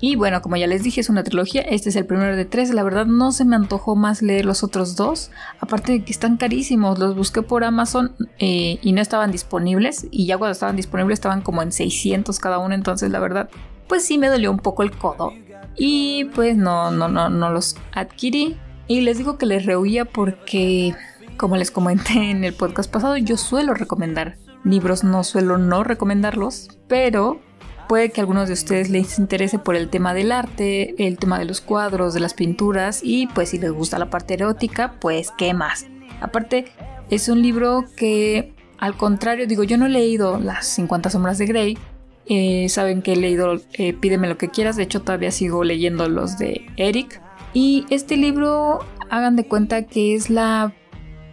Y 0.00 0.16
bueno, 0.16 0.42
como 0.42 0.56
ya 0.56 0.66
les 0.66 0.82
dije, 0.82 1.00
es 1.00 1.08
una 1.08 1.24
trilogía. 1.24 1.62
Este 1.62 1.88
es 1.88 1.96
el 1.96 2.04
primero 2.04 2.36
de 2.36 2.44
tres. 2.44 2.70
La 2.74 2.82
verdad 2.82 3.06
no 3.06 3.32
se 3.32 3.44
me 3.44 3.56
antojó 3.56 3.96
más 3.96 4.22
leer 4.22 4.44
los 4.44 4.62
otros 4.62 4.96
dos. 4.96 5.30
Aparte 5.60 5.92
de 5.92 6.04
que 6.04 6.12
están 6.12 6.36
carísimos. 6.36 6.98
Los 6.98 7.16
busqué 7.16 7.42
por 7.42 7.64
Amazon 7.64 8.14
eh, 8.38 8.78
y 8.82 8.92
no 8.92 9.00
estaban 9.00 9.30
disponibles. 9.30 10.06
Y 10.10 10.26
ya 10.26 10.36
cuando 10.36 10.52
estaban 10.52 10.76
disponibles 10.76 11.16
estaban 11.16 11.40
como 11.40 11.62
en 11.62 11.72
600 11.72 12.38
cada 12.38 12.58
uno. 12.58 12.74
Entonces 12.74 13.10
la 13.10 13.20
verdad, 13.20 13.48
pues 13.88 14.04
sí 14.04 14.18
me 14.18 14.28
dolió 14.28 14.50
un 14.50 14.58
poco 14.58 14.82
el 14.82 14.90
codo. 14.90 15.32
Y 15.76 16.26
pues 16.34 16.56
no, 16.56 16.90
no, 16.90 17.08
no, 17.08 17.30
no 17.30 17.50
los 17.50 17.76
adquirí. 17.92 18.58
Y 18.86 19.00
les 19.00 19.18
digo 19.18 19.38
que 19.38 19.46
les 19.46 19.64
rehuía 19.64 20.04
porque, 20.04 20.94
como 21.38 21.56
les 21.56 21.70
comenté 21.70 22.30
en 22.30 22.44
el 22.44 22.52
podcast 22.52 22.90
pasado, 22.90 23.16
yo 23.16 23.36
suelo 23.36 23.72
recomendar 23.72 24.36
libros 24.64 25.04
no 25.04 25.22
suelo 25.24 25.58
no 25.58 25.84
recomendarlos, 25.84 26.68
pero 26.88 27.40
puede 27.86 28.10
que 28.10 28.20
a 28.20 28.22
algunos 28.22 28.48
de 28.48 28.54
ustedes 28.54 28.90
les 28.90 29.18
interese 29.18 29.58
por 29.58 29.76
el 29.76 29.88
tema 29.88 30.14
del 30.14 30.32
arte, 30.32 30.94
el 30.98 31.18
tema 31.18 31.38
de 31.38 31.44
los 31.44 31.60
cuadros, 31.60 32.14
de 32.14 32.20
las 32.20 32.34
pinturas 32.34 33.00
y 33.02 33.26
pues 33.28 33.50
si 33.50 33.58
les 33.58 33.72
gusta 33.72 33.98
la 33.98 34.10
parte 34.10 34.34
erótica, 34.34 34.94
pues 35.00 35.30
qué 35.36 35.54
más. 35.54 35.86
Aparte, 36.20 36.66
es 37.10 37.28
un 37.28 37.42
libro 37.42 37.84
que 37.96 38.54
al 38.78 38.96
contrario, 38.96 39.46
digo, 39.46 39.64
yo 39.64 39.78
no 39.78 39.86
he 39.86 39.90
leído 39.90 40.38
las 40.38 40.66
50 40.66 41.10
sombras 41.10 41.38
de 41.38 41.46
Grey. 41.46 41.78
Eh, 42.26 42.68
saben 42.68 43.02
que 43.02 43.12
he 43.12 43.16
leído 43.16 43.60
eh, 43.74 43.92
Pídeme 43.92 44.28
lo 44.28 44.38
que 44.38 44.48
quieras, 44.48 44.76
de 44.76 44.82
hecho 44.82 45.02
todavía 45.02 45.30
sigo 45.30 45.64
leyendo 45.64 46.08
los 46.08 46.38
de 46.38 46.66
Eric. 46.76 47.20
Y 47.52 47.86
este 47.90 48.16
libro, 48.16 48.80
hagan 49.10 49.36
de 49.36 49.46
cuenta 49.46 49.86
que 49.86 50.14
es 50.14 50.28
la 50.28 50.74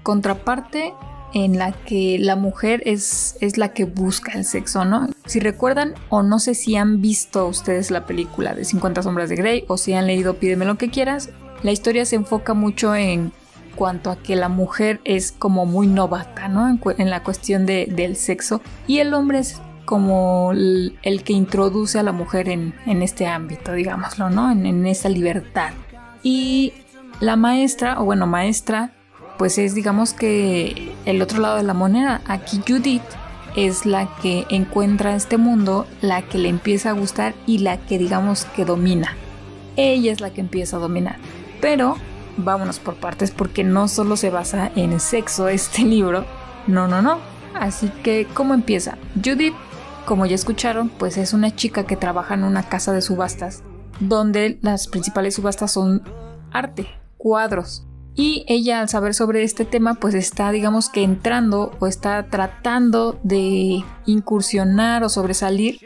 contraparte 0.04 0.94
en 1.34 1.58
la 1.58 1.72
que 1.72 2.18
la 2.20 2.36
mujer 2.36 2.82
es, 2.86 3.38
es 3.42 3.58
la 3.58 3.70
que 3.70 3.86
busca 3.86 4.34
el 4.34 4.46
sexo, 4.46 4.86
¿no? 4.86 5.10
Si 5.26 5.40
recuerdan 5.40 5.94
o 6.10 6.24
no 6.24 6.40
sé 6.40 6.56
si 6.56 6.76
han 6.76 7.02
visto 7.02 7.48
ustedes 7.48 7.92
la 7.92 8.06
película 8.06 8.54
de 8.54 8.66
50 8.66 9.04
sombras 9.04 9.30
de 9.30 9.36
Grey 9.36 9.66
o 9.68 9.78
si 9.78 9.94
han 9.94 10.08
leído 10.08 10.36
Pídeme 10.36 10.66
lo 10.66 10.78
que 10.78 10.90
quieras, 10.90 11.30
la 11.64 11.72
historia 11.72 12.06
se 12.06 12.16
enfoca 12.16 12.54
mucho 12.54 12.96
en 12.96 13.32
cuanto 13.76 14.12
a 14.12 14.18
que 14.18 14.36
la 14.36 14.50
mujer 14.50 15.00
es 15.06 15.32
como 15.32 15.66
muy 15.66 15.88
novata, 15.88 16.48
¿no? 16.48 16.78
En, 16.98 17.10
la 17.10 17.24
cuestión 17.24 17.66
del 17.66 18.16
sexo 18.16 18.62
y 18.88 19.00
el 19.00 19.14
hombre 19.14 19.40
es 19.40 19.62
como 19.86 20.52
el, 20.54 21.24
que 21.24 21.34
introduce 21.34 22.00
a 22.00 22.04
la 22.04 22.12
mujer 22.12 22.50
en, 22.50 22.74
este 22.86 23.28
ámbito, 23.28 23.74
digámoslo, 23.74 24.30
¿no? 24.30 24.52
En, 24.52 24.66
en 24.66 24.86
esa 24.86 25.10
libertad. 25.10 25.72
Y 26.24 26.74
la 27.20 27.36
maestra, 27.36 28.00
o 28.02 28.06
bueno, 28.06 28.28
maestra, 28.28 28.94
pues 29.42 29.58
es 29.58 29.74
digamos 29.74 30.14
que 30.14 30.94
el 31.06 31.20
otro 31.20 31.40
lado 31.40 31.58
de 31.58 31.64
la 31.64 31.74
moneda. 31.74 32.22
Aquí 32.28 32.62
Judith 32.68 33.02
es 33.56 33.88
la 33.88 34.08
que 34.22 34.46
encuentra 34.52 35.16
este 35.16 35.38
mundo, 35.38 35.88
la 36.00 36.22
que 36.22 36.38
le 36.38 36.48
empieza 36.48 36.92
a 36.92 36.94
gustar 36.94 37.34
y 37.48 37.58
la 37.58 37.78
que 37.78 37.98
digamos 37.98 38.46
que 38.46 38.66
domina. 38.66 39.18
Ella 39.78 40.12
es 40.12 40.22
la 40.22 40.30
que 40.30 40.42
empieza 40.42 40.78
a 40.78 40.80
dominar. 40.80 41.16
Pero 41.60 41.96
vámonos 42.38 42.78
por 42.78 42.98
partes 42.98 43.32
porque 43.32 43.64
no 43.64 43.88
solo 43.88 44.16
se 44.16 44.30
basa 44.30 44.72
en 44.76 45.00
sexo 45.00 45.50
este 45.50 45.82
libro. 45.86 46.24
No, 46.68 46.88
no, 46.88 47.02
no. 47.02 47.18
Así 47.60 47.90
que, 48.04 48.28
¿cómo 48.36 48.54
empieza? 48.54 49.00
Judith, 49.26 49.56
como 50.06 50.28
ya 50.28 50.36
escucharon, 50.36 50.90
pues 50.90 51.18
es 51.18 51.34
una 51.34 51.56
chica 51.56 51.88
que 51.88 51.98
trabaja 51.98 52.36
en 52.36 52.44
una 52.44 52.70
casa 52.70 52.94
de 52.94 53.02
subastas, 53.02 53.64
donde 54.00 54.60
las 54.62 54.88
principales 54.88 55.34
subastas 55.34 55.72
son 55.72 56.04
arte, 56.52 56.86
cuadros. 57.18 57.88
Y 58.16 58.44
ella 58.48 58.82
al 58.82 58.90
saber 58.90 59.14
sobre 59.14 59.44
este 59.44 59.66
tema 59.66 59.96
pues 59.96 60.14
está 60.16 60.52
digamos 60.52 60.90
que 60.90 61.04
entrando 61.04 61.72
o 61.80 61.88
está 61.88 62.24
tratando 62.28 63.20
de 63.24 63.84
incursionar 64.06 65.04
o 65.04 65.10
sobresalir 65.10 65.80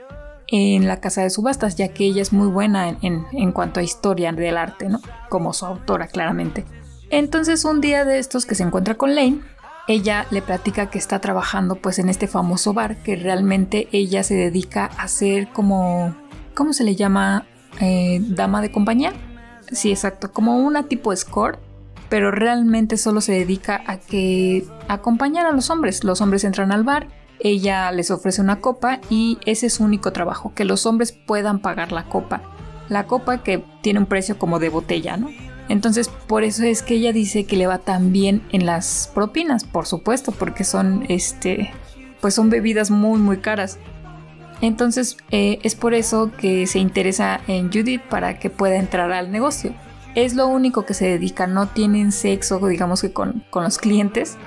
en 0.48 0.88
la 0.88 1.00
casa 1.00 1.22
de 1.22 1.30
subastas, 1.30 1.76
ya 1.76 1.90
que 1.90 2.06
ella 2.06 2.22
es 2.22 2.34
muy 2.34 2.48
buena 2.48 2.98
en, 3.02 3.52
cuanto 3.52 3.80
a 3.80 3.84
historia 3.84 4.32
del 4.32 4.58
arte, 4.58 4.90
¿no? 4.90 5.02
Como 5.30 5.54
su 5.54 5.66
autora, 5.66 6.08
claramente. 6.08 6.66
Entonces 7.10 7.66
un 7.66 7.82
día 7.82 8.06
de 8.06 8.20
estos 8.20 8.46
que 8.46 8.56
se 8.56 8.64
encuentra 8.64 8.96
con 8.96 9.16
Lane, 9.16 9.42
ella 9.88 10.26
le 10.32 10.42
platica 10.42 10.90
que 10.90 10.98
está 10.98 11.20
trabajando 11.20 11.76
pues 11.76 12.00
en 12.00 12.10
este 12.10 12.28
famoso 12.28 12.74
bar, 12.74 12.98
que 12.98 13.16
realmente 13.16 13.88
ella 13.92 14.24
se 14.24 14.36
dedica 14.36 14.86
a 14.86 15.08
ser 15.08 15.48
como, 15.50 16.16
¿cómo 16.54 16.74
se 16.74 16.84
le 16.84 16.96
llama? 16.96 17.46
Eh, 17.82 18.20
dama 18.22 18.62
de 18.62 18.72
compañía. 18.72 19.14
Sí, 19.72 19.92
exacto, 19.92 20.32
como 20.32 20.60
una 20.60 20.84
tipo 20.84 21.12
escort 21.12 21.60
pero 22.10 22.32
realmente 22.32 22.98
solo 22.98 23.22
se 23.22 23.34
dedica 23.34 23.84
a 23.88 23.98
que 23.98 24.66
acompañar 24.88 25.46
a 25.46 25.52
los 25.52 25.70
hombres. 25.70 26.04
Los 26.04 26.22
hombres 26.22 26.44
entran 26.44 26.72
al 26.72 26.84
bar, 26.84 27.08
ella 27.40 27.92
les 27.92 28.12
ofrece 28.12 28.42
una 28.42 28.62
copa 28.62 29.00
y 29.10 29.38
ese 29.46 29.68
es 29.68 29.76
su 29.76 29.84
único 29.84 30.12
trabajo, 30.12 30.54
que 30.54 30.66
los 30.66 30.86
hombres 30.86 31.12
puedan 31.12 31.60
pagar 31.60 31.92
la 31.92 32.06
copa. 32.06 32.42
La 32.90 33.08
copa 33.08 33.42
que 33.42 33.64
tiene 33.82 34.00
un 34.00 34.06
precio 34.06 34.38
como 34.38 34.60
de 34.60 34.70
botella, 34.70 35.18
¿no? 35.18 35.30
Entonces, 35.68 36.10
por 36.10 36.44
eso 36.44 36.64
es 36.64 36.84
que 36.84 36.96
ella 36.96 37.12
dice 37.12 37.46
que 37.46 37.58
le 37.58 37.66
va 37.66 37.80
tan 37.80 38.12
bien 38.12 38.44
en 38.52 38.68
las 38.68 39.10
propinas, 39.16 39.64
por 39.64 39.88
supuesto, 39.88 40.32
porque 40.32 40.64
son, 40.64 41.06
este, 41.10 41.72
pues 42.22 42.36
son 42.36 42.52
bebidas 42.52 42.92
muy, 42.92 43.18
muy 43.18 43.38
caras. 43.38 43.80
Entonces, 44.62 45.18
eh, 45.32 45.58
es 45.64 45.74
por 45.74 45.96
eso 45.96 46.32
que 46.38 46.68
se 46.68 46.78
interesa 46.78 47.42
en 47.48 47.72
Judith 47.72 48.02
para 48.02 48.38
que 48.38 48.52
pueda 48.52 48.76
entrar 48.76 49.12
al 49.12 49.32
negocio 49.32 49.74
es 50.16 50.34
lo 50.34 50.48
único 50.48 50.86
que 50.86 50.94
se 50.94 51.08
dedica, 51.08 51.46
no 51.46 51.68
tienen 51.68 52.12
sexo, 52.12 52.66
digamos 52.68 53.02
que 53.02 53.12
con, 53.12 53.44
los 53.54 53.78
clientes. 53.78 54.38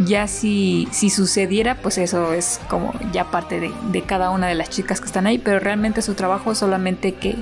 Ya 0.00 0.26
si, 0.26 0.88
si, 0.90 1.08
sucediera, 1.08 1.76
pues 1.76 1.98
eso 1.98 2.32
es 2.32 2.60
como 2.68 2.92
ya 3.12 3.30
parte 3.30 3.60
de, 3.60 4.02
cada 4.02 4.30
una 4.30 4.48
de 4.48 4.56
las 4.56 4.68
chicas 4.68 5.00
que 5.00 5.06
están 5.06 5.28
ahí, 5.28 5.38
pero 5.38 5.60
realmente 5.60 6.02
su 6.02 6.14
trabajo 6.14 6.50
es 6.50 6.58
solamente 6.58 7.14
que 7.14 7.36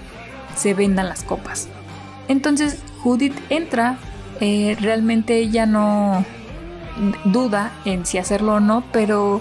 se 0.54 0.74
vendan 0.74 1.08
las 1.08 1.24
copas. 1.24 1.68
Entonces 2.28 2.78
Judith 3.02 3.34
entra, 3.48 3.96
eh, 4.40 4.76
realmente 4.78 5.38
ella 5.38 5.64
no 5.64 6.26
duda 7.24 7.72
en 7.86 8.04
si 8.04 8.18
hacerlo 8.18 8.56
o 8.56 8.60
no, 8.60 8.84
pero 8.92 9.40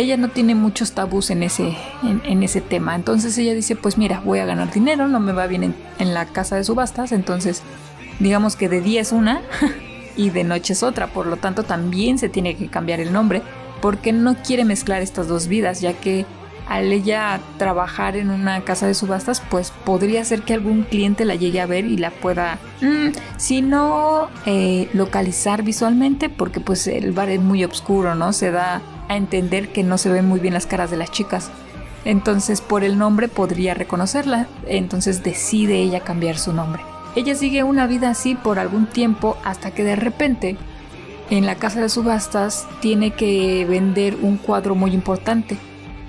ella 0.00 0.16
no 0.16 0.28
tiene 0.28 0.54
muchos 0.54 0.92
tabús 0.92 1.30
en 1.30 1.42
ese, 1.42 1.76
en, 2.02 2.42
ese 2.42 2.60
tema. 2.60 2.94
Entonces 2.94 3.36
ella 3.38 3.54
dice, 3.54 3.76
pues 3.76 3.98
mira, 3.98 4.20
voy 4.24 4.38
a 4.38 4.46
ganar 4.46 4.72
dinero, 4.72 5.08
no 5.08 5.20
me 5.20 5.32
va 5.32 5.46
bien 5.46 5.74
en, 5.98 6.14
la 6.14 6.26
casa 6.26 6.56
de 6.56 6.64
subastas, 6.64 7.12
entonces 7.12 7.62
digamos 8.18 8.56
que 8.56 8.68
de 8.68 8.80
día 8.80 9.00
es 9.00 9.12
una 9.12 9.42
y 10.16 10.30
de 10.30 10.44
noche 10.44 10.72
es 10.72 10.82
otra, 10.82 11.08
por 11.08 11.26
lo 11.26 11.36
tanto 11.36 11.62
también 11.62 12.18
se 12.18 12.28
tiene 12.28 12.56
que 12.56 12.68
cambiar 12.68 13.00
el 13.00 13.12
nombre, 13.12 13.42
porque 13.80 14.12
no 14.12 14.36
quiere 14.36 14.64
mezclar 14.64 15.02
estas 15.02 15.28
dos 15.28 15.46
vidas, 15.46 15.80
ya 15.80 15.92
que 15.92 16.26
al 16.68 16.92
ella 16.92 17.40
trabajar 17.58 18.16
en 18.16 18.30
una 18.30 18.60
casa 18.62 18.86
de 18.86 18.94
subastas, 18.94 19.42
pues 19.50 19.72
podría 19.84 20.24
ser 20.24 20.42
que 20.42 20.54
algún 20.54 20.84
cliente 20.84 21.24
la 21.24 21.34
llegue 21.34 21.60
a 21.60 21.66
ver 21.66 21.84
y 21.84 21.96
la 21.96 22.10
pueda, 22.10 22.58
mm, 22.80 23.08
si 23.38 23.60
no 23.60 24.28
eh, 24.46 24.88
localizar 24.92 25.64
visualmente, 25.64 26.28
porque 26.28 26.60
pues 26.60 26.86
el 26.86 27.10
bar 27.10 27.28
es 27.28 27.40
muy 27.40 27.64
oscuro, 27.64 28.14
¿no? 28.14 28.32
Se 28.32 28.52
da 28.52 28.82
a 29.10 29.16
entender 29.16 29.72
que 29.72 29.82
no 29.82 29.98
se 29.98 30.08
ven 30.08 30.26
muy 30.26 30.38
bien 30.38 30.54
las 30.54 30.66
caras 30.66 30.90
de 30.90 30.96
las 30.96 31.10
chicas. 31.10 31.50
Entonces 32.04 32.60
por 32.60 32.84
el 32.84 32.96
nombre 32.96 33.28
podría 33.28 33.74
reconocerla, 33.74 34.46
entonces 34.66 35.22
decide 35.22 35.82
ella 35.82 36.00
cambiar 36.00 36.38
su 36.38 36.52
nombre. 36.52 36.80
Ella 37.16 37.34
sigue 37.34 37.64
una 37.64 37.88
vida 37.88 38.10
así 38.10 38.36
por 38.36 38.60
algún 38.60 38.86
tiempo 38.86 39.36
hasta 39.44 39.72
que 39.72 39.82
de 39.82 39.96
repente 39.96 40.56
en 41.28 41.44
la 41.44 41.56
casa 41.56 41.80
de 41.80 41.88
subastas 41.88 42.68
tiene 42.80 43.10
que 43.10 43.66
vender 43.68 44.16
un 44.22 44.36
cuadro 44.36 44.76
muy 44.76 44.92
importante. 44.92 45.58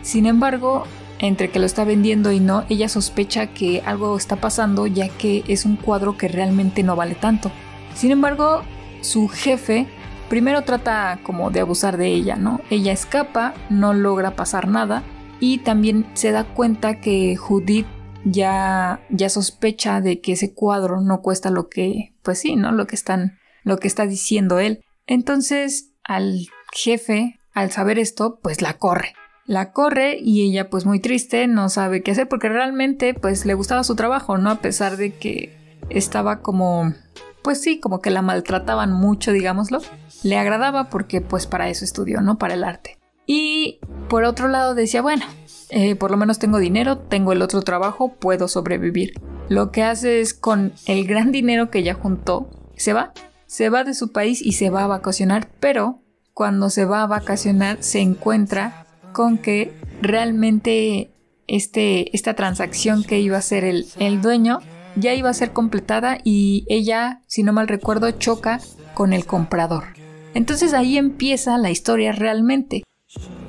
Sin 0.03 0.27
embargo, 0.27 0.85
entre 1.17 1.49
que 1.49 1.59
lo 1.59 1.65
está 1.65 1.83
vendiendo 1.83 2.31
y 2.31 2.39
no, 2.39 2.65
ella 2.69 2.87
sospecha 2.87 3.47
que 3.47 3.81
algo 3.83 4.15
está 4.15 4.35
pasando 4.35 4.85
ya 4.85 5.09
que 5.09 5.43
es 5.47 5.65
un 5.65 5.75
cuadro 5.75 6.17
que 6.17 6.27
realmente 6.27 6.83
no 6.83 6.95
vale 6.95 7.15
tanto. 7.15 7.51
Sin 7.95 8.11
embargo, 8.11 8.61
su 9.01 9.27
jefe 9.27 9.87
primero 10.31 10.61
trata 10.61 11.19
como 11.23 11.51
de 11.51 11.59
abusar 11.59 11.97
de 11.97 12.07
ella, 12.07 12.37
¿no? 12.37 12.61
Ella 12.69 12.93
escapa, 12.93 13.53
no 13.69 13.93
logra 13.93 14.37
pasar 14.37 14.69
nada 14.69 15.03
y 15.41 15.57
también 15.57 16.05
se 16.13 16.31
da 16.31 16.45
cuenta 16.45 17.01
que 17.01 17.35
Judith 17.35 17.85
ya, 18.23 19.01
ya 19.09 19.27
sospecha 19.27 19.99
de 19.99 20.21
que 20.21 20.31
ese 20.31 20.53
cuadro 20.53 21.01
no 21.01 21.21
cuesta 21.21 21.49
lo 21.49 21.67
que, 21.67 22.15
pues 22.23 22.39
sí, 22.39 22.55
¿no? 22.55 22.71
Lo 22.71 22.87
que 22.87 22.95
están, 22.95 23.39
lo 23.65 23.75
que 23.75 23.89
está 23.89 24.05
diciendo 24.05 24.59
él. 24.59 24.85
Entonces, 25.05 25.91
al 26.01 26.47
jefe, 26.71 27.41
al 27.51 27.71
saber 27.71 27.99
esto, 27.99 28.39
pues 28.41 28.61
la 28.61 28.77
corre. 28.77 29.15
La 29.45 29.73
corre 29.73 30.17
y 30.17 30.43
ella 30.49 30.69
pues 30.69 30.85
muy 30.85 31.01
triste, 31.01 31.45
no 31.47 31.67
sabe 31.67 32.03
qué 32.03 32.11
hacer 32.11 32.29
porque 32.29 32.47
realmente 32.47 33.13
pues 33.13 33.45
le 33.45 33.53
gustaba 33.53 33.83
su 33.83 33.97
trabajo, 33.97 34.37
¿no? 34.37 34.49
A 34.49 34.61
pesar 34.61 34.95
de 34.95 35.13
que 35.13 35.77
estaba 35.89 36.39
como 36.39 36.93
pues 37.41 37.61
sí, 37.61 37.79
como 37.79 38.01
que 38.01 38.09
la 38.11 38.21
maltrataban 38.21 38.91
mucho, 38.91 39.31
digámoslo. 39.31 39.79
Le 40.23 40.37
agradaba 40.37 40.89
porque 40.89 41.21
pues 41.21 41.47
para 41.47 41.69
eso 41.69 41.85
estudió, 41.85 42.21
¿no? 42.21 42.37
Para 42.37 42.53
el 42.53 42.63
arte. 42.63 42.97
Y 43.25 43.79
por 44.09 44.23
otro 44.23 44.47
lado 44.47 44.75
decía, 44.75 45.01
bueno, 45.01 45.25
eh, 45.69 45.95
por 45.95 46.11
lo 46.11 46.17
menos 46.17 46.37
tengo 46.37 46.59
dinero, 46.59 46.97
tengo 46.97 47.31
el 47.31 47.41
otro 47.41 47.61
trabajo, 47.61 48.13
puedo 48.15 48.47
sobrevivir. 48.47 49.13
Lo 49.47 49.71
que 49.71 49.83
hace 49.83 50.19
es 50.19 50.33
con 50.33 50.73
el 50.85 51.07
gran 51.07 51.31
dinero 51.31 51.69
que 51.69 51.83
ya 51.83 51.93
juntó, 51.93 52.49
se 52.75 52.93
va, 52.93 53.13
se 53.45 53.69
va 53.69 53.83
de 53.83 53.93
su 53.93 54.11
país 54.11 54.41
y 54.41 54.53
se 54.53 54.69
va 54.69 54.83
a 54.83 54.87
vacacionar, 54.87 55.49
pero 55.59 56.01
cuando 56.33 56.69
se 56.69 56.85
va 56.85 57.03
a 57.03 57.07
vacacionar 57.07 57.77
se 57.81 57.99
encuentra 57.99 58.85
con 59.13 59.37
que 59.37 59.73
realmente 60.01 61.11
este, 61.47 62.15
esta 62.15 62.33
transacción 62.33 63.03
que 63.03 63.19
iba 63.19 63.35
a 63.35 63.39
hacer 63.39 63.63
el, 63.63 63.87
el 63.99 64.21
dueño 64.21 64.59
ya 64.95 65.13
iba 65.13 65.29
a 65.29 65.33
ser 65.33 65.53
completada 65.53 66.17
y 66.23 66.65
ella, 66.67 67.21
si 67.27 67.43
no 67.43 67.53
mal 67.53 67.67
recuerdo, 67.67 68.11
choca 68.11 68.59
con 68.93 69.13
el 69.13 69.25
comprador. 69.25 69.85
Entonces 70.33 70.73
ahí 70.73 70.97
empieza 70.97 71.57
la 71.57 71.71
historia 71.71 72.11
realmente. 72.11 72.83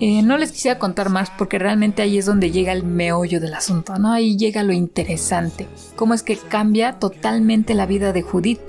Eh, 0.00 0.22
no 0.22 0.36
les 0.36 0.50
quisiera 0.50 0.78
contar 0.78 1.10
más 1.10 1.30
porque 1.30 1.58
realmente 1.58 2.02
ahí 2.02 2.18
es 2.18 2.26
donde 2.26 2.50
llega 2.50 2.72
el 2.72 2.82
meollo 2.82 3.38
del 3.40 3.54
asunto, 3.54 3.96
¿no? 3.98 4.12
Ahí 4.12 4.36
llega 4.36 4.64
lo 4.64 4.72
interesante. 4.72 5.68
Cómo 5.94 6.14
es 6.14 6.24
que 6.24 6.36
cambia 6.36 6.98
totalmente 6.98 7.74
la 7.74 7.86
vida 7.86 8.12
de 8.12 8.22
Judith. 8.22 8.60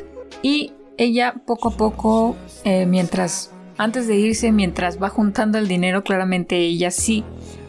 Y 0.43 0.73
ella 0.97 1.33
poco 1.47 1.69
a 1.69 1.77
poco, 1.77 2.35
eh, 2.63 2.85
mientras 2.85 3.51
antes 3.77 4.07
de 4.07 4.17
irse, 4.17 4.51
mientras 4.51 5.01
va 5.01 5.09
juntando 5.09 5.57
el 5.57 5.67
dinero, 5.67 6.03
claramente 6.03 6.57
ella 6.57 6.91
sí 6.91 7.23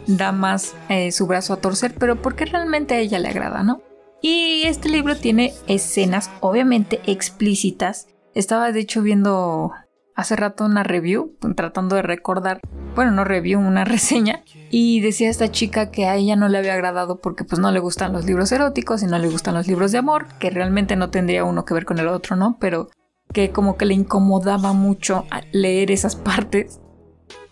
da 0.05 0.31
más 0.31 0.75
eh, 0.89 1.11
su 1.11 1.25
brazo 1.25 1.53
a 1.53 1.57
torcer, 1.57 1.95
pero 1.97 2.21
porque 2.21 2.45
realmente 2.45 2.93
a 2.93 2.99
ella 2.99 3.17
le 3.17 3.29
agrada, 3.29 3.63
¿no? 3.63 3.81
Y 4.21 4.63
este 4.63 4.89
libro 4.89 5.15
tiene 5.15 5.53
escenas 5.67 6.31
obviamente 6.39 7.01
explícitas. 7.05 8.07
Estaba 8.33 8.71
de 8.71 8.79
hecho 8.79 9.01
viendo 9.01 9.71
hace 10.15 10.35
rato 10.35 10.65
una 10.65 10.83
review, 10.83 11.35
tratando 11.55 11.95
de 11.97 12.01
recordar, 12.01 12.61
bueno, 12.95 13.11
no 13.11 13.23
review, 13.23 13.59
una 13.59 13.85
reseña, 13.85 14.43
y 14.71 15.01
decía 15.01 15.29
esta 15.29 15.51
chica 15.51 15.91
que 15.91 16.05
a 16.07 16.15
ella 16.15 16.35
no 16.35 16.47
le 16.47 16.57
había 16.57 16.73
agradado 16.73 17.19
porque 17.19 17.43
pues 17.43 17.59
no 17.59 17.71
le 17.71 17.79
gustan 17.79 18.13
los 18.13 18.25
libros 18.25 18.51
eróticos 18.51 19.03
y 19.03 19.07
no 19.07 19.19
le 19.19 19.29
gustan 19.29 19.53
los 19.53 19.67
libros 19.67 19.91
de 19.91 19.99
amor, 19.99 20.27
que 20.39 20.49
realmente 20.49 20.95
no 20.95 21.09
tendría 21.09 21.43
uno 21.43 21.65
que 21.65 21.73
ver 21.73 21.85
con 21.85 21.99
el 21.99 22.07
otro, 22.07 22.35
¿no? 22.35 22.57
Pero 22.59 22.89
que 23.33 23.51
como 23.51 23.77
que 23.77 23.85
le 23.85 23.93
incomodaba 23.93 24.73
mucho 24.73 25.25
leer 25.51 25.91
esas 25.91 26.15
partes. 26.15 26.79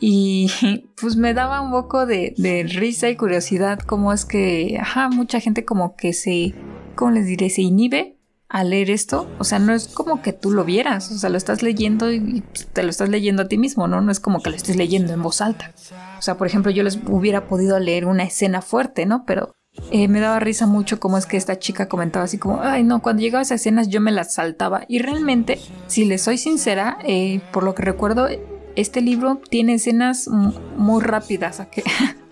Y 0.06 0.52
pues 1.00 1.16
me 1.16 1.34
daba 1.34 1.62
un 1.62 1.72
poco 1.72 2.06
de, 2.06 2.34
risa 2.76 3.08
y 3.08 3.16
curiosidad 3.16 3.80
cómo 3.80 4.12
es 4.12 4.26
que, 4.26 4.78
ajá, 4.78 5.08
mucha 5.08 5.40
gente 5.40 5.64
como 5.64 5.96
que 5.96 6.12
se, 6.12 6.54
¿cómo 6.96 7.12
les 7.12 7.26
diré? 7.26 7.50
Se 7.50 7.62
inhibe 7.62 8.18
a 8.50 8.66
leer 8.66 8.90
esto, 8.90 9.30
o 9.40 9.46
sea, 9.46 9.60
no 9.60 9.74
es 9.74 9.88
como 9.88 10.22
que 10.22 10.34
tú 10.34 10.52
lo 10.52 10.66
vieras, 10.66 11.10
o 11.10 11.18
sea, 11.18 11.30
lo 11.30 11.38
estás 11.38 11.64
leyendo 11.64 12.12
y 12.12 12.44
te 12.74 12.84
lo 12.84 12.90
estás 12.90 13.08
leyendo 13.08 13.44
a 13.44 13.48
ti 13.48 13.58
mismo, 13.58 13.88
¿no? 13.88 14.02
No 14.02 14.12
es 14.12 14.20
como 14.20 14.44
que 14.44 14.50
lo 14.50 14.58
estés 14.58 14.76
leyendo 14.76 15.14
en 15.14 15.24
voz 15.24 15.40
alta. 15.40 15.74
O 16.20 16.22
sea, 16.22 16.36
por 16.36 16.48
ejemplo, 16.48 16.70
yo 16.70 16.84
les 16.84 17.00
hubiera 17.08 17.48
podido 17.48 17.80
leer 17.80 18.06
una 18.06 18.24
escena 18.24 18.62
fuerte, 18.62 19.06
¿no? 19.06 19.24
Pero 19.26 19.54
eh, 19.90 20.10
me 20.10 20.20
daba 20.20 20.42
risa 20.42 20.68
mucho 20.68 21.00
como 21.00 21.18
es 21.18 21.26
que 21.26 21.38
esta 21.38 21.58
chica 21.60 21.88
comentaba 21.88 22.26
así 22.26 22.38
como, 22.38 22.62
ay 22.62 22.84
no, 22.84 23.02
cuando 23.02 23.22
llegaba 23.22 23.40
a 23.40 23.44
esas 23.44 23.62
escenas 23.62 23.88
yo 23.88 24.02
me 24.02 24.12
las 24.12 24.34
saltaba. 24.34 24.84
Y 24.90 25.00
realmente, 25.00 25.62
si 25.88 26.04
les 26.04 26.22
soy 26.22 26.38
sincera, 26.38 26.98
eh, 27.06 27.40
por 27.54 27.64
lo 27.64 27.74
que 27.74 27.84
recuerdo, 27.84 28.28
este 28.76 29.02
libro 29.02 29.42
tiene 29.50 29.76
escenas 29.76 30.28
muy 30.28 31.02
rápidas, 31.02 31.60
a 31.60 31.70
que 31.70 31.84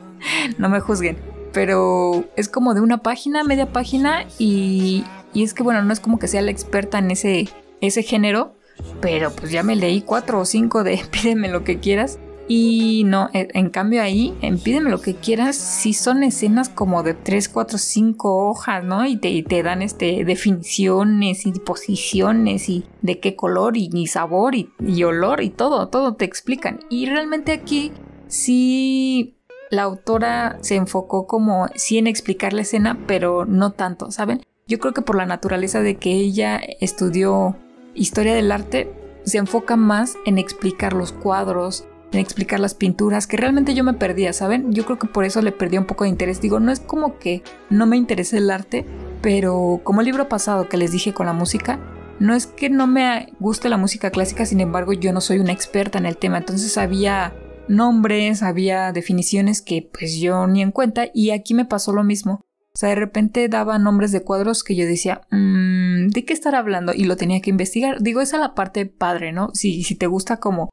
no 0.57 0.69
me 0.69 0.79
juzguen. 0.79 1.17
Pero 1.53 2.25
es 2.37 2.47
como 2.47 2.73
de 2.73 2.81
una 2.81 2.99
página, 2.99 3.43
media 3.43 3.71
página 3.73 4.25
y, 4.39 5.03
y 5.33 5.43
es 5.43 5.53
que, 5.53 5.63
bueno, 5.63 5.83
no 5.83 5.91
es 5.91 5.99
como 5.99 6.17
que 6.17 6.27
sea 6.27 6.41
la 6.41 6.51
experta 6.51 6.99
en 6.99 7.11
ese, 7.11 7.49
ese 7.81 8.03
género, 8.03 8.55
pero 9.01 9.31
pues 9.31 9.51
ya 9.51 9.63
me 9.63 9.75
leí 9.75 10.01
cuatro 10.01 10.39
o 10.39 10.45
cinco 10.45 10.83
de 10.83 11.01
pídeme 11.11 11.49
lo 11.49 11.63
que 11.63 11.79
quieras. 11.79 12.19
Y 12.53 13.05
no, 13.05 13.29
e, 13.31 13.47
en 13.53 13.69
cambio 13.69 14.01
ahí, 14.01 14.37
en 14.41 14.59
Pídeme 14.59 14.89
lo 14.89 14.99
que 14.99 15.15
quieras, 15.15 15.55
sí 15.55 15.93
son 15.93 16.21
escenas 16.21 16.67
como 16.67 17.01
de 17.01 17.13
3, 17.13 17.47
4, 17.47 17.77
5 17.77 18.49
hojas, 18.49 18.83
¿no? 18.83 19.05
Y 19.05 19.15
te, 19.15 19.41
te 19.43 19.63
dan 19.63 19.81
este, 19.81 20.25
definiciones 20.25 21.45
y 21.45 21.53
posiciones 21.53 22.67
y 22.67 22.83
de 23.01 23.21
qué 23.21 23.37
color 23.37 23.77
y, 23.77 24.05
sabor 24.07 24.55
y, 24.55 24.69
y, 24.85 25.01
olor 25.05 25.41
y 25.41 25.49
todo, 25.49 25.87
todo 25.87 26.15
te 26.15 26.25
explican. 26.25 26.81
Y 26.89 27.05
realmente 27.05 27.53
aquí 27.53 27.93
sí 28.27 29.37
la 29.69 29.83
autora 29.83 30.57
se 30.59 30.75
enfocó 30.75 31.27
como 31.27 31.69
sí 31.75 31.99
en 31.99 32.07
explicar 32.07 32.51
la 32.51 32.63
escena, 32.63 32.99
pero 33.07 33.45
no 33.45 33.71
tanto, 33.71 34.11
¿saben? 34.11 34.41
Yo 34.67 34.77
creo 34.79 34.93
que 34.93 35.01
por 35.01 35.15
la 35.15 35.25
naturaleza 35.25 35.79
de 35.79 35.95
que 35.95 36.11
ella 36.11 36.59
estudió 36.81 37.55
historia 37.93 38.33
del 38.33 38.51
arte, 38.51 38.91
se 39.23 39.37
enfoca 39.37 39.77
más 39.77 40.17
en 40.25 40.37
explicar 40.37 40.91
los 40.91 41.13
cuadros, 41.13 41.85
en 42.11 42.19
explicar 42.19 42.59
las 42.59 42.73
pinturas, 42.73 43.27
que 43.27 43.37
realmente 43.37 43.73
yo 43.73 43.83
me 43.83 43.93
perdía, 43.93 44.33
¿saben? 44.33 44.73
Yo 44.73 44.85
creo 44.85 44.99
que 44.99 45.07
por 45.07 45.23
eso 45.23 45.41
le 45.41 45.51
perdí 45.51 45.77
un 45.77 45.85
poco 45.85 46.03
de 46.03 46.09
interés. 46.09 46.41
Digo, 46.41 46.59
no 46.59 46.71
es 46.71 46.79
como 46.79 47.19
que 47.19 47.43
no 47.69 47.85
me 47.85 47.97
interese 47.97 48.37
el 48.37 48.49
arte, 48.49 48.85
pero 49.21 49.81
como 49.83 50.01
el 50.01 50.05
libro 50.05 50.27
pasado 50.27 50.67
que 50.67 50.77
les 50.77 50.91
dije 50.91 51.13
con 51.13 51.25
la 51.25 51.33
música, 51.33 51.79
no 52.19 52.35
es 52.35 52.45
que 52.45 52.69
no 52.69 52.85
me 52.85 53.33
guste 53.39 53.69
la 53.69 53.77
música 53.77 54.11
clásica, 54.11 54.45
sin 54.45 54.59
embargo 54.59 54.93
yo 54.93 55.11
no 55.11 55.21
soy 55.21 55.39
una 55.39 55.53
experta 55.53 55.97
en 55.97 56.05
el 56.05 56.17
tema, 56.17 56.37
entonces 56.37 56.77
había 56.77 57.33
nombres, 57.67 58.43
había 58.43 58.91
definiciones 58.91 59.61
que 59.61 59.89
pues 59.91 60.17
yo 60.19 60.45
ni 60.45 60.61
en 60.61 60.71
cuenta 60.71 61.07
y 61.13 61.31
aquí 61.31 61.53
me 61.53 61.65
pasó 61.65 61.93
lo 61.93 62.03
mismo. 62.03 62.41
O 62.73 62.77
sea, 62.77 62.89
de 62.89 62.95
repente 62.95 63.49
daba 63.49 63.79
nombres 63.79 64.11
de 64.11 64.23
cuadros 64.23 64.63
que 64.63 64.75
yo 64.75 64.85
decía, 64.85 65.21
mmm, 65.29 66.07
¿de 66.07 66.25
qué 66.25 66.31
estar 66.33 66.55
hablando? 66.55 66.93
Y 66.93 67.03
lo 67.03 67.17
tenía 67.17 67.41
que 67.41 67.49
investigar. 67.49 68.01
Digo, 68.01 68.21
esa 68.21 68.37
es 68.37 68.41
la 68.41 68.55
parte 68.55 68.85
padre, 68.85 69.33
¿no? 69.33 69.49
Si, 69.53 69.83
si 69.83 69.95
te 69.95 70.07
gusta 70.07 70.37
como 70.37 70.69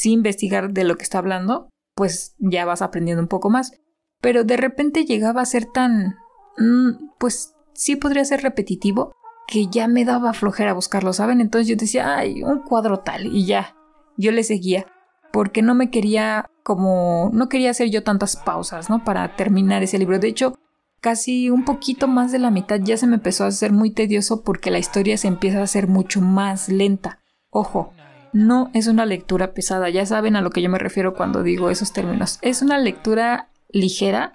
sí 0.00 0.12
investigar 0.12 0.72
de 0.72 0.84
lo 0.84 0.96
que 0.96 1.04
está 1.04 1.18
hablando, 1.18 1.68
pues 1.94 2.34
ya 2.38 2.64
vas 2.64 2.82
aprendiendo 2.82 3.22
un 3.22 3.28
poco 3.28 3.50
más. 3.50 3.72
Pero 4.20 4.44
de 4.44 4.56
repente 4.56 5.04
llegaba 5.04 5.42
a 5.42 5.46
ser 5.46 5.66
tan... 5.66 6.16
Mm, 6.56 7.10
pues 7.18 7.54
sí 7.74 7.96
podría 7.96 8.24
ser 8.24 8.42
repetitivo, 8.42 9.14
que 9.46 9.66
ya 9.66 9.88
me 9.88 10.04
daba 10.04 10.32
flojera 10.32 10.72
buscarlo, 10.72 11.12
¿saben? 11.12 11.40
Entonces 11.40 11.68
yo 11.68 11.76
decía, 11.76 12.16
ay, 12.16 12.42
un 12.42 12.60
cuadro 12.60 13.00
tal, 13.00 13.26
y 13.26 13.44
ya, 13.44 13.74
yo 14.16 14.32
le 14.32 14.44
seguía, 14.44 14.86
porque 15.32 15.60
no 15.62 15.74
me 15.74 15.90
quería 15.90 16.46
como, 16.62 17.30
no 17.32 17.48
quería 17.48 17.70
hacer 17.70 17.90
yo 17.90 18.02
tantas 18.02 18.36
pausas, 18.36 18.90
¿no? 18.90 19.04
Para 19.04 19.36
terminar 19.36 19.82
ese 19.82 19.98
libro. 19.98 20.18
De 20.18 20.28
hecho, 20.28 20.54
casi 21.00 21.50
un 21.50 21.64
poquito 21.64 22.06
más 22.06 22.32
de 22.32 22.38
la 22.38 22.50
mitad 22.50 22.78
ya 22.80 22.96
se 22.96 23.06
me 23.06 23.16
empezó 23.16 23.44
a 23.44 23.48
hacer 23.48 23.72
muy 23.72 23.90
tedioso 23.90 24.44
porque 24.44 24.70
la 24.70 24.78
historia 24.78 25.16
se 25.16 25.28
empieza 25.28 25.60
a 25.60 25.64
hacer 25.64 25.88
mucho 25.88 26.20
más 26.20 26.68
lenta. 26.68 27.20
Ojo, 27.50 27.92
no 28.32 28.70
es 28.74 28.86
una 28.86 29.06
lectura 29.06 29.52
pesada, 29.52 29.88
ya 29.90 30.06
saben 30.06 30.36
a 30.36 30.40
lo 30.40 30.50
que 30.50 30.62
yo 30.62 30.70
me 30.70 30.78
refiero 30.78 31.14
cuando 31.14 31.42
digo 31.42 31.70
esos 31.70 31.92
términos. 31.92 32.38
Es 32.42 32.62
una 32.62 32.78
lectura 32.78 33.48
ligera, 33.70 34.32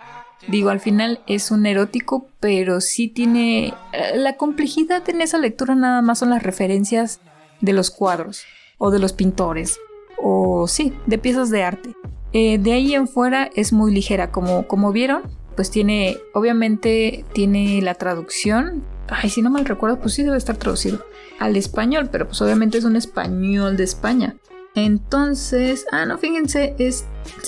digo 0.47 0.69
al 0.69 0.79
final 0.79 1.21
es 1.27 1.51
un 1.51 1.65
erótico, 1.65 2.27
pero 2.39 2.81
sí 2.81 3.07
tiene... 3.07 3.73
Eh, 3.93 4.17
la 4.17 4.37
complejidad 4.37 5.07
en 5.09 5.21
esa 5.21 5.37
lectura 5.37 5.75
nada 5.75 6.01
más 6.01 6.19
son 6.19 6.29
las 6.29 6.43
referencias 6.43 7.19
de 7.61 7.73
los 7.73 7.91
cuadros 7.91 8.43
o 8.77 8.91
de 8.91 8.99
los 8.99 9.13
pintores 9.13 9.79
o 10.17 10.67
sí, 10.67 10.93
de 11.05 11.17
piezas 11.17 11.49
de 11.49 11.63
arte. 11.63 11.95
Eh, 12.33 12.57
de 12.57 12.73
ahí 12.73 12.93
en 12.93 13.07
fuera 13.07 13.49
es 13.55 13.71
muy 13.73 13.93
ligera, 13.93 14.31
como, 14.31 14.67
como 14.67 14.91
vieron, 14.91 15.23
pues 15.55 15.71
tiene, 15.71 16.17
obviamente 16.33 17.23
tiene 17.33 17.81
la 17.81 17.95
traducción. 17.95 18.83
Ay, 19.07 19.29
si 19.29 19.41
no 19.41 19.49
mal 19.49 19.65
recuerdo, 19.65 19.99
pues 19.99 20.13
sí 20.13 20.23
debe 20.23 20.37
estar 20.37 20.57
traducido 20.57 21.05
al 21.39 21.55
español, 21.55 22.09
pero 22.11 22.27
pues 22.27 22.41
obviamente 22.41 22.77
es 22.77 22.83
un 22.85 22.95
español 22.95 23.77
de 23.77 23.83
España. 23.83 24.35
Entonces, 24.75 25.85
ah, 25.91 26.05
no, 26.05 26.17
fíjense, 26.17 26.75
es, 26.79 27.05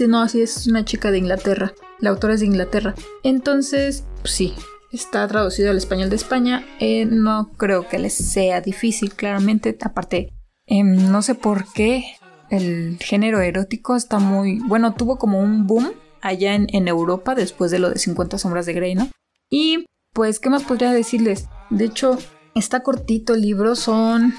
no, 0.08 0.22
así 0.22 0.42
es 0.42 0.68
una 0.68 0.86
chica 0.86 1.12
de 1.12 1.18
Inglaterra. 1.18 1.74
La 2.00 2.12
autora 2.12 2.36
es 2.36 2.40
de 2.40 2.46
Inglaterra. 2.46 2.96
Entonces, 3.24 4.06
pues 4.22 4.34
sí, 4.34 4.54
está 4.92 5.28
traducido 5.28 5.72
al 5.72 5.78
español 5.78 6.10
de 6.10 6.16
España. 6.16 6.66
Eh, 6.80 7.06
no 7.06 7.52
creo 7.58 7.88
que 7.88 8.00
les 8.00 8.14
sea 8.14 8.62
difícil, 8.62 9.14
claramente. 9.14 9.78
Aparte, 9.82 10.30
em, 10.68 11.12
no 11.12 11.22
sé 11.22 11.36
por 11.36 11.72
qué 11.74 12.04
el 12.50 12.98
género 13.02 13.42
erótico 13.42 13.98
está 13.98 14.20
muy, 14.20 14.60
bueno, 14.60 14.94
tuvo 14.94 15.18
como 15.18 15.42
un 15.42 15.68
boom 15.68 15.92
allá 16.22 16.56
en, 16.56 16.68
en 16.72 16.88
Europa 16.88 17.36
después 17.36 17.72
de 17.72 17.80
lo 17.80 17.90
de 17.90 18.00
50 18.00 18.38
sombras 18.38 18.66
de 18.66 18.74
Grey, 18.74 18.96
¿no? 18.96 19.10
Y 19.50 19.86
pues, 20.18 20.40
¿qué 20.42 20.50
más 20.50 20.64
podría 20.64 20.92
decirles? 20.92 21.46
De 21.70 21.86
hecho, 21.86 22.18
Está 22.58 22.80
cortito 22.80 23.36
el 23.36 23.42
libro, 23.42 23.76
son 23.76 24.34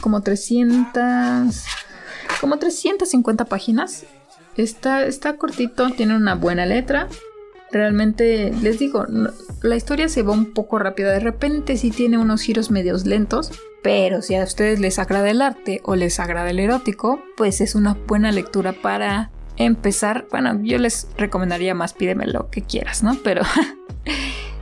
como 0.00 0.22
300, 0.22 1.64
como 2.40 2.56
350 2.56 3.46
páginas. 3.46 4.04
Está, 4.56 5.04
está 5.06 5.36
cortito, 5.36 5.90
tiene 5.90 6.14
una 6.14 6.36
buena 6.36 6.66
letra. 6.66 7.08
Realmente, 7.72 8.52
les 8.62 8.78
digo, 8.78 9.06
la 9.62 9.74
historia 9.74 10.08
se 10.08 10.22
va 10.22 10.32
un 10.32 10.52
poco 10.52 10.78
rápida. 10.78 11.10
De 11.10 11.18
repente 11.18 11.76
sí 11.76 11.90
tiene 11.90 12.16
unos 12.16 12.42
giros 12.42 12.70
medios 12.70 13.06
lentos. 13.06 13.50
Pero 13.82 14.22
si 14.22 14.36
a 14.36 14.44
ustedes 14.44 14.78
les 14.78 15.00
agrada 15.00 15.30
el 15.30 15.42
arte 15.42 15.80
o 15.82 15.96
les 15.96 16.20
agrada 16.20 16.50
el 16.50 16.60
erótico, 16.60 17.20
pues 17.36 17.60
es 17.60 17.74
una 17.74 17.94
buena 18.06 18.30
lectura 18.30 18.72
para 18.72 19.32
empezar. 19.56 20.26
Bueno, 20.30 20.60
yo 20.62 20.78
les 20.78 21.08
recomendaría 21.16 21.74
más 21.74 21.92
pídeme 21.92 22.26
lo 22.26 22.50
que 22.50 22.62
quieras, 22.62 23.02
¿no? 23.02 23.18
Pero 23.24 23.42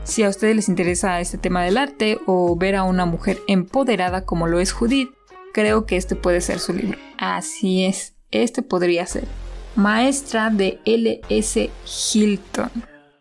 Si 0.09 0.23
a 0.23 0.31
ustedes 0.31 0.57
les 0.57 0.71
interesa 0.71 1.21
este 1.21 1.37
tema 1.37 1.63
del 1.63 1.77
arte 1.77 2.19
o 2.25 2.57
ver 2.57 2.77
a 2.77 2.83
una 2.83 3.05
mujer 3.05 3.41
empoderada 3.47 4.25
como 4.25 4.47
lo 4.47 4.59
es 4.59 4.73
Judith, 4.73 5.11
creo 5.53 5.85
que 5.85 5.99
este 5.99 6.17
puede 6.17 6.41
ser 6.41 6.61
su 6.61 6.73
libro. 6.73 6.99
Así 7.19 7.85
es, 7.85 8.15
este 8.31 8.63
podría 8.63 9.05
ser. 9.05 9.25
Maestra 9.77 10.49
de 10.49 10.81
L.S. 10.87 11.71
Hilton. 12.15 12.71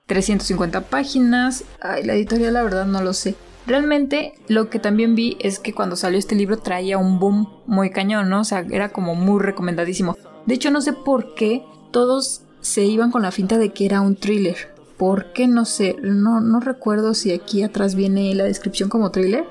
350 0.06 0.80
páginas. 0.86 1.66
Ay, 1.82 2.06
la 2.06 2.14
editorial 2.14 2.54
la 2.54 2.64
verdad 2.64 2.86
no 2.86 3.04
lo 3.04 3.12
sé. 3.12 3.36
Realmente 3.68 4.36
lo 4.48 4.70
que 4.70 4.80
también 4.80 5.14
vi 5.14 5.36
es 5.42 5.60
que 5.60 5.74
cuando 5.74 5.98
salió 5.98 6.18
este 6.18 6.36
libro 6.36 6.60
traía 6.60 6.98
un 6.98 7.20
boom 7.20 7.50
muy 7.66 7.90
cañón, 7.90 8.30
¿no? 8.30 8.40
O 8.40 8.46
sea, 8.46 8.66
era 8.72 8.94
como 8.94 9.14
muy 9.14 9.42
recomendadísimo. 9.44 10.16
De 10.46 10.54
hecho, 10.54 10.72
no 10.72 10.80
sé 10.80 10.94
por 10.94 11.36
qué 11.36 11.66
todos 11.92 12.44
se 12.62 12.86
iban 12.86 13.12
con 13.12 13.24
la 13.24 13.32
finta 13.32 13.58
de 13.58 13.74
que 13.74 13.86
era 13.86 14.00
un 14.00 14.16
thriller. 14.16 14.77
¿Por 14.98 15.32
qué? 15.34 15.48
No 15.48 15.66
sé, 15.66 15.96
no, 16.02 16.42
no 16.42 16.60
recuerdo 16.60 17.14
si 17.14 17.32
aquí 17.32 17.64
atrás 17.64 17.96
viene 17.96 18.34
la 18.36 18.46
descripción 18.46 18.90
como 18.90 19.12
thriller. 19.12 19.46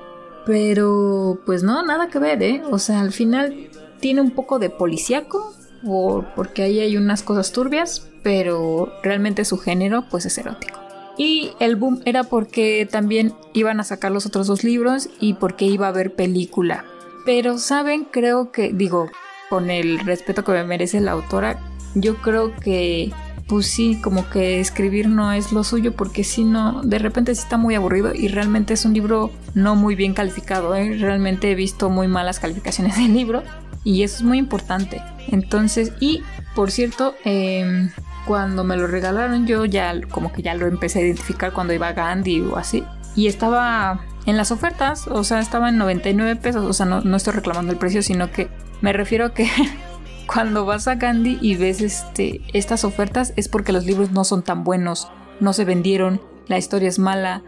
Pero 0.45 1.41
pues 1.45 1.63
no, 1.63 1.83
nada 1.85 2.09
que 2.09 2.19
ver, 2.19 2.43
¿eh? 2.43 2.63
O 2.71 2.79
sea, 2.79 3.01
al 3.01 3.13
final 3.13 3.69
tiene 4.01 4.21
un 4.21 4.31
poco 4.31 4.59
de 4.59 4.71
policíaco, 4.71 5.53
o 5.85 6.25
porque 6.35 6.63
ahí 6.63 6.81
hay 6.81 6.97
unas 6.97 7.23
cosas 7.23 7.53
turbias, 7.53 8.09
pero 8.23 8.93
realmente 9.03 9.45
su 9.45 9.59
género 9.59 10.05
pues 10.11 10.27
es 10.27 10.39
erótico. 10.39 10.79
Y 11.19 11.53
el 11.61 11.77
boom 11.77 12.03
era 12.05 12.25
porque 12.25 12.87
también 12.91 13.35
iban 13.55 13.81
a 13.81 13.85
sacar 13.85 14.13
los 14.13 14.27
otros 14.27 14.47
dos 14.47 14.65
libros 14.65 15.09
y 15.19 15.35
porque 15.35 15.65
iba 15.65 15.87
a 15.87 15.91
haber 15.91 16.15
película. 16.15 16.85
Pero 17.25 17.59
saben, 17.59 18.05
creo 18.05 18.53
que, 18.53 18.73
digo, 18.73 19.09
con 19.49 19.71
el 19.71 19.99
respeto 20.01 20.45
que 20.45 20.53
me 20.53 20.65
merece 20.65 21.01
la 21.01 21.13
autora, 21.13 21.59
yo 21.95 22.17
creo 22.17 22.55
que 22.57 23.13
pues 23.47 23.67
sí, 23.67 24.01
como 24.03 24.29
que 24.29 24.61
escribir 24.61 25.09
no 25.09 25.33
es 25.33 25.53
lo 25.53 25.63
suyo 25.63 25.93
porque 25.93 26.25
si 26.25 26.45
no, 26.45 26.83
de 26.83 26.99
repente 26.99 27.35
sí 27.35 27.43
está 27.43 27.57
muy 27.57 27.77
aburrido 27.77 28.13
y 28.13 28.29
realmente 28.29 28.75
es 28.75 28.85
un 28.85 28.93
libro 28.93 29.31
no 29.55 29.77
muy 29.77 29.95
bien 29.95 30.15
calificado. 30.15 30.75
¿eh? 30.75 30.97
Realmente 30.99 31.51
he 31.51 31.55
visto 31.55 31.89
muy 31.89 32.09
malas 32.09 32.41
calificaciones 32.41 32.97
del 32.97 33.15
libro 33.15 33.45
y 33.85 34.03
eso 34.03 34.17
es 34.17 34.23
muy 34.23 34.39
importante. 34.39 35.01
Entonces, 35.29 35.93
y 36.01 36.23
por 36.57 36.73
cierto, 36.73 37.15
em, 37.25 37.91
cuando 38.27 38.65
me 38.65 38.77
lo 38.77 38.89
regalaron 38.89 39.47
yo 39.47 39.65
ya 39.65 39.95
como 40.11 40.33
que 40.33 40.43
ya 40.43 40.55
lo 40.55 40.67
empecé 40.67 40.99
a 40.99 41.03
identificar 41.03 41.53
cuando 41.53 41.73
iba 41.73 41.89
a 41.89 41.93
Gandhi 41.93 42.41
o 42.41 42.57
así. 42.57 42.83
Y 43.15 43.29
estaba 43.29 44.01
en 44.27 44.37
las 44.37 44.51
ofertas, 44.51 45.07
o 45.07 45.23
sea, 45.23 45.39
estaba 45.39 45.69
en 45.69 45.79
99 45.79 46.35
pesos, 46.37 46.65
o 46.65 46.73
sea, 46.73 46.85
no, 46.85 47.01
no 47.03 47.17
estoy 47.17 47.35
reclamando 47.35 47.73
el 47.73 47.79
precio, 47.79 48.03
sino 48.03 48.33
que 48.33 48.49
me 48.81 48.93
refiero 48.93 49.27
a 49.27 49.35
que 49.35 49.49
cuando 50.27 50.67
vas 50.67 50.89
a 50.89 50.97
Gandhi 50.97 51.39
y 51.41 51.57
ves 51.57 51.81
este, 51.81 52.41
estas 52.53 52.85
ofertas 52.85 53.33
es 53.37 53.49
porque 53.49 53.73
los 53.73 53.85
libros 53.87 54.11
no 54.11 54.25
son 54.25 54.43
tan 54.43 54.65
buenos, 54.65 55.09
no 55.41 55.53
se 55.53 55.65
vendieron, 55.65 56.21
la 56.49 56.59
historia 56.59 56.89
es 56.89 56.99
mala. 56.99 57.43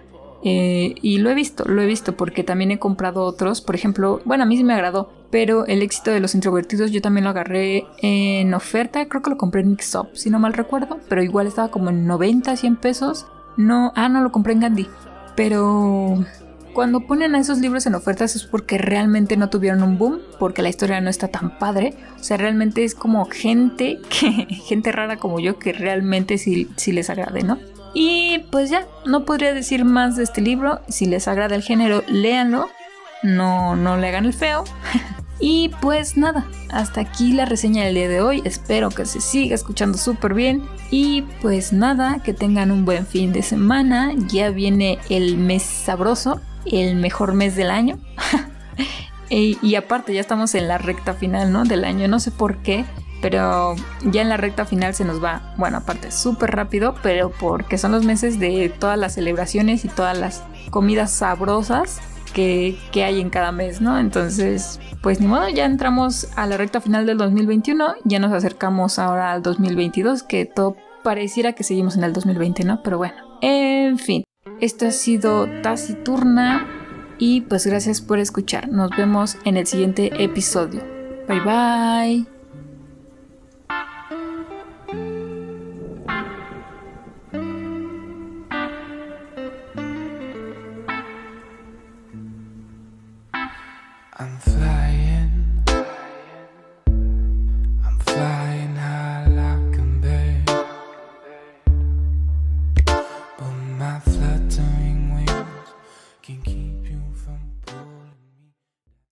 Eh, 0.44 0.94
y 1.02 1.18
lo 1.18 1.30
he 1.30 1.34
visto, 1.34 1.64
lo 1.64 1.82
he 1.82 1.86
visto 1.86 2.16
porque 2.16 2.44
también 2.44 2.70
he 2.70 2.78
comprado 2.78 3.24
otros. 3.24 3.60
Por 3.60 3.74
ejemplo, 3.74 4.20
bueno, 4.24 4.44
a 4.44 4.46
mí 4.46 4.56
sí 4.56 4.62
me 4.62 4.74
agradó, 4.74 5.10
pero 5.30 5.66
el 5.66 5.82
éxito 5.82 6.12
de 6.12 6.20
los 6.20 6.34
introvertidos 6.34 6.92
yo 6.92 7.02
también 7.02 7.24
lo 7.24 7.30
agarré 7.30 7.86
en 8.02 8.54
oferta. 8.54 9.08
Creo 9.08 9.22
que 9.22 9.30
lo 9.30 9.38
compré 9.38 9.62
en 9.62 9.70
Mix 9.70 9.94
Up, 9.96 10.10
si 10.14 10.30
no 10.30 10.38
mal 10.38 10.52
recuerdo, 10.52 10.98
pero 11.08 11.22
igual 11.22 11.46
estaba 11.46 11.70
como 11.70 11.90
en 11.90 12.06
90, 12.06 12.56
100 12.56 12.76
pesos. 12.76 13.26
No, 13.56 13.92
ah, 13.96 14.08
no 14.08 14.20
lo 14.20 14.30
compré 14.30 14.52
en 14.52 14.60
Gandhi, 14.60 14.86
pero 15.34 16.24
cuando 16.78 17.00
ponen 17.00 17.34
a 17.34 17.40
esos 17.40 17.58
libros 17.58 17.86
en 17.86 17.96
ofertas 17.96 18.36
es 18.36 18.44
porque 18.44 18.78
realmente 18.78 19.36
no 19.36 19.50
tuvieron 19.50 19.82
un 19.82 19.98
boom, 19.98 20.20
porque 20.38 20.62
la 20.62 20.68
historia 20.68 21.00
no 21.00 21.10
está 21.10 21.26
tan 21.26 21.58
padre. 21.58 21.94
O 22.20 22.22
sea, 22.22 22.36
realmente 22.36 22.84
es 22.84 22.94
como 22.94 23.24
gente 23.24 23.98
que, 24.08 24.46
gente 24.68 24.92
rara 24.92 25.16
como 25.16 25.40
yo 25.40 25.58
que 25.58 25.72
realmente 25.72 26.38
sí, 26.38 26.68
sí 26.76 26.92
les 26.92 27.10
agrade, 27.10 27.42
¿no? 27.42 27.58
Y 27.94 28.44
pues 28.52 28.70
ya, 28.70 28.86
no 29.06 29.24
podría 29.24 29.52
decir 29.52 29.84
más 29.84 30.14
de 30.14 30.22
este 30.22 30.40
libro. 30.40 30.80
Si 30.86 31.06
les 31.06 31.26
agrada 31.26 31.56
el 31.56 31.64
género, 31.64 32.04
léanlo. 32.06 32.68
No, 33.24 33.74
no 33.74 33.96
le 33.96 34.06
hagan 34.06 34.26
el 34.26 34.32
feo. 34.32 34.62
y 35.40 35.70
pues 35.80 36.16
nada, 36.16 36.46
hasta 36.70 37.00
aquí 37.00 37.32
la 37.32 37.44
reseña 37.44 37.86
del 37.86 37.96
día 37.96 38.08
de 38.08 38.20
hoy. 38.20 38.40
Espero 38.44 38.90
que 38.90 39.04
se 39.04 39.20
siga 39.20 39.56
escuchando 39.56 39.98
súper 39.98 40.32
bien. 40.32 40.62
Y 40.92 41.22
pues 41.42 41.72
nada, 41.72 42.22
que 42.22 42.34
tengan 42.34 42.70
un 42.70 42.84
buen 42.84 43.04
fin 43.04 43.32
de 43.32 43.42
semana. 43.42 44.12
Ya 44.28 44.50
viene 44.50 45.00
el 45.08 45.38
mes 45.38 45.64
sabroso 45.64 46.40
el 46.72 46.96
mejor 46.96 47.34
mes 47.34 47.56
del 47.56 47.70
año. 47.70 47.98
y, 49.30 49.74
aparte 49.74 50.14
ya 50.14 50.20
estamos 50.20 50.54
en 50.54 50.68
la 50.68 50.78
recta 50.78 51.14
final, 51.14 51.52
¿no? 51.52 51.64
Del 51.64 51.84
año, 51.84 52.08
no 52.08 52.20
sé 52.20 52.30
por 52.30 52.58
qué, 52.58 52.84
pero 53.20 53.74
ya 54.04 54.22
en 54.22 54.28
la 54.28 54.36
recta 54.36 54.64
final 54.64 54.94
se 54.94 55.04
nos 55.04 55.22
va, 55.22 55.54
bueno, 55.56 55.78
aparte 55.78 56.10
súper 56.10 56.52
rápido, 56.52 56.94
pero 57.02 57.30
porque 57.30 57.78
son 57.78 57.92
los 57.92 58.04
meses 58.04 58.38
de 58.38 58.72
todas 58.78 58.98
las 58.98 59.14
celebraciones 59.14 59.84
y 59.84 59.88
todas 59.88 60.16
las 60.16 60.44
comidas 60.70 61.10
sabrosas 61.10 62.00
que, 62.32 62.78
que, 62.92 63.04
hay 63.04 63.20
en 63.20 63.30
cada 63.30 63.52
mes, 63.52 63.80
¿no? 63.80 63.98
Entonces, 63.98 64.80
pues 65.02 65.20
ni 65.20 65.26
modo, 65.26 65.48
ya 65.48 65.64
entramos 65.64 66.28
a 66.36 66.46
la 66.46 66.56
recta 66.56 66.80
final 66.80 67.06
del 67.06 67.18
2021, 67.18 67.94
ya 68.04 68.18
nos 68.18 68.32
acercamos 68.32 68.98
ahora 68.98 69.32
al 69.32 69.42
2022, 69.42 70.22
que 70.22 70.44
todo 70.44 70.76
pareciera 71.02 71.54
que 71.54 71.64
seguimos 71.64 71.96
en 71.96 72.04
el 72.04 72.12
2020, 72.12 72.64
¿no? 72.64 72.82
Pero 72.82 72.98
bueno, 72.98 73.14
en 73.40 73.98
fin. 73.98 74.27
Esto 74.60 74.86
ha 74.86 74.90
sido 74.90 75.48
Taciturna 75.62 76.66
y 77.18 77.42
pues 77.42 77.66
gracias 77.66 78.00
por 78.00 78.18
escuchar. 78.18 78.68
Nos 78.68 78.90
vemos 78.96 79.36
en 79.44 79.56
el 79.56 79.66
siguiente 79.66 80.22
episodio. 80.22 80.82
Bye 81.28 81.40
bye. 81.40 82.37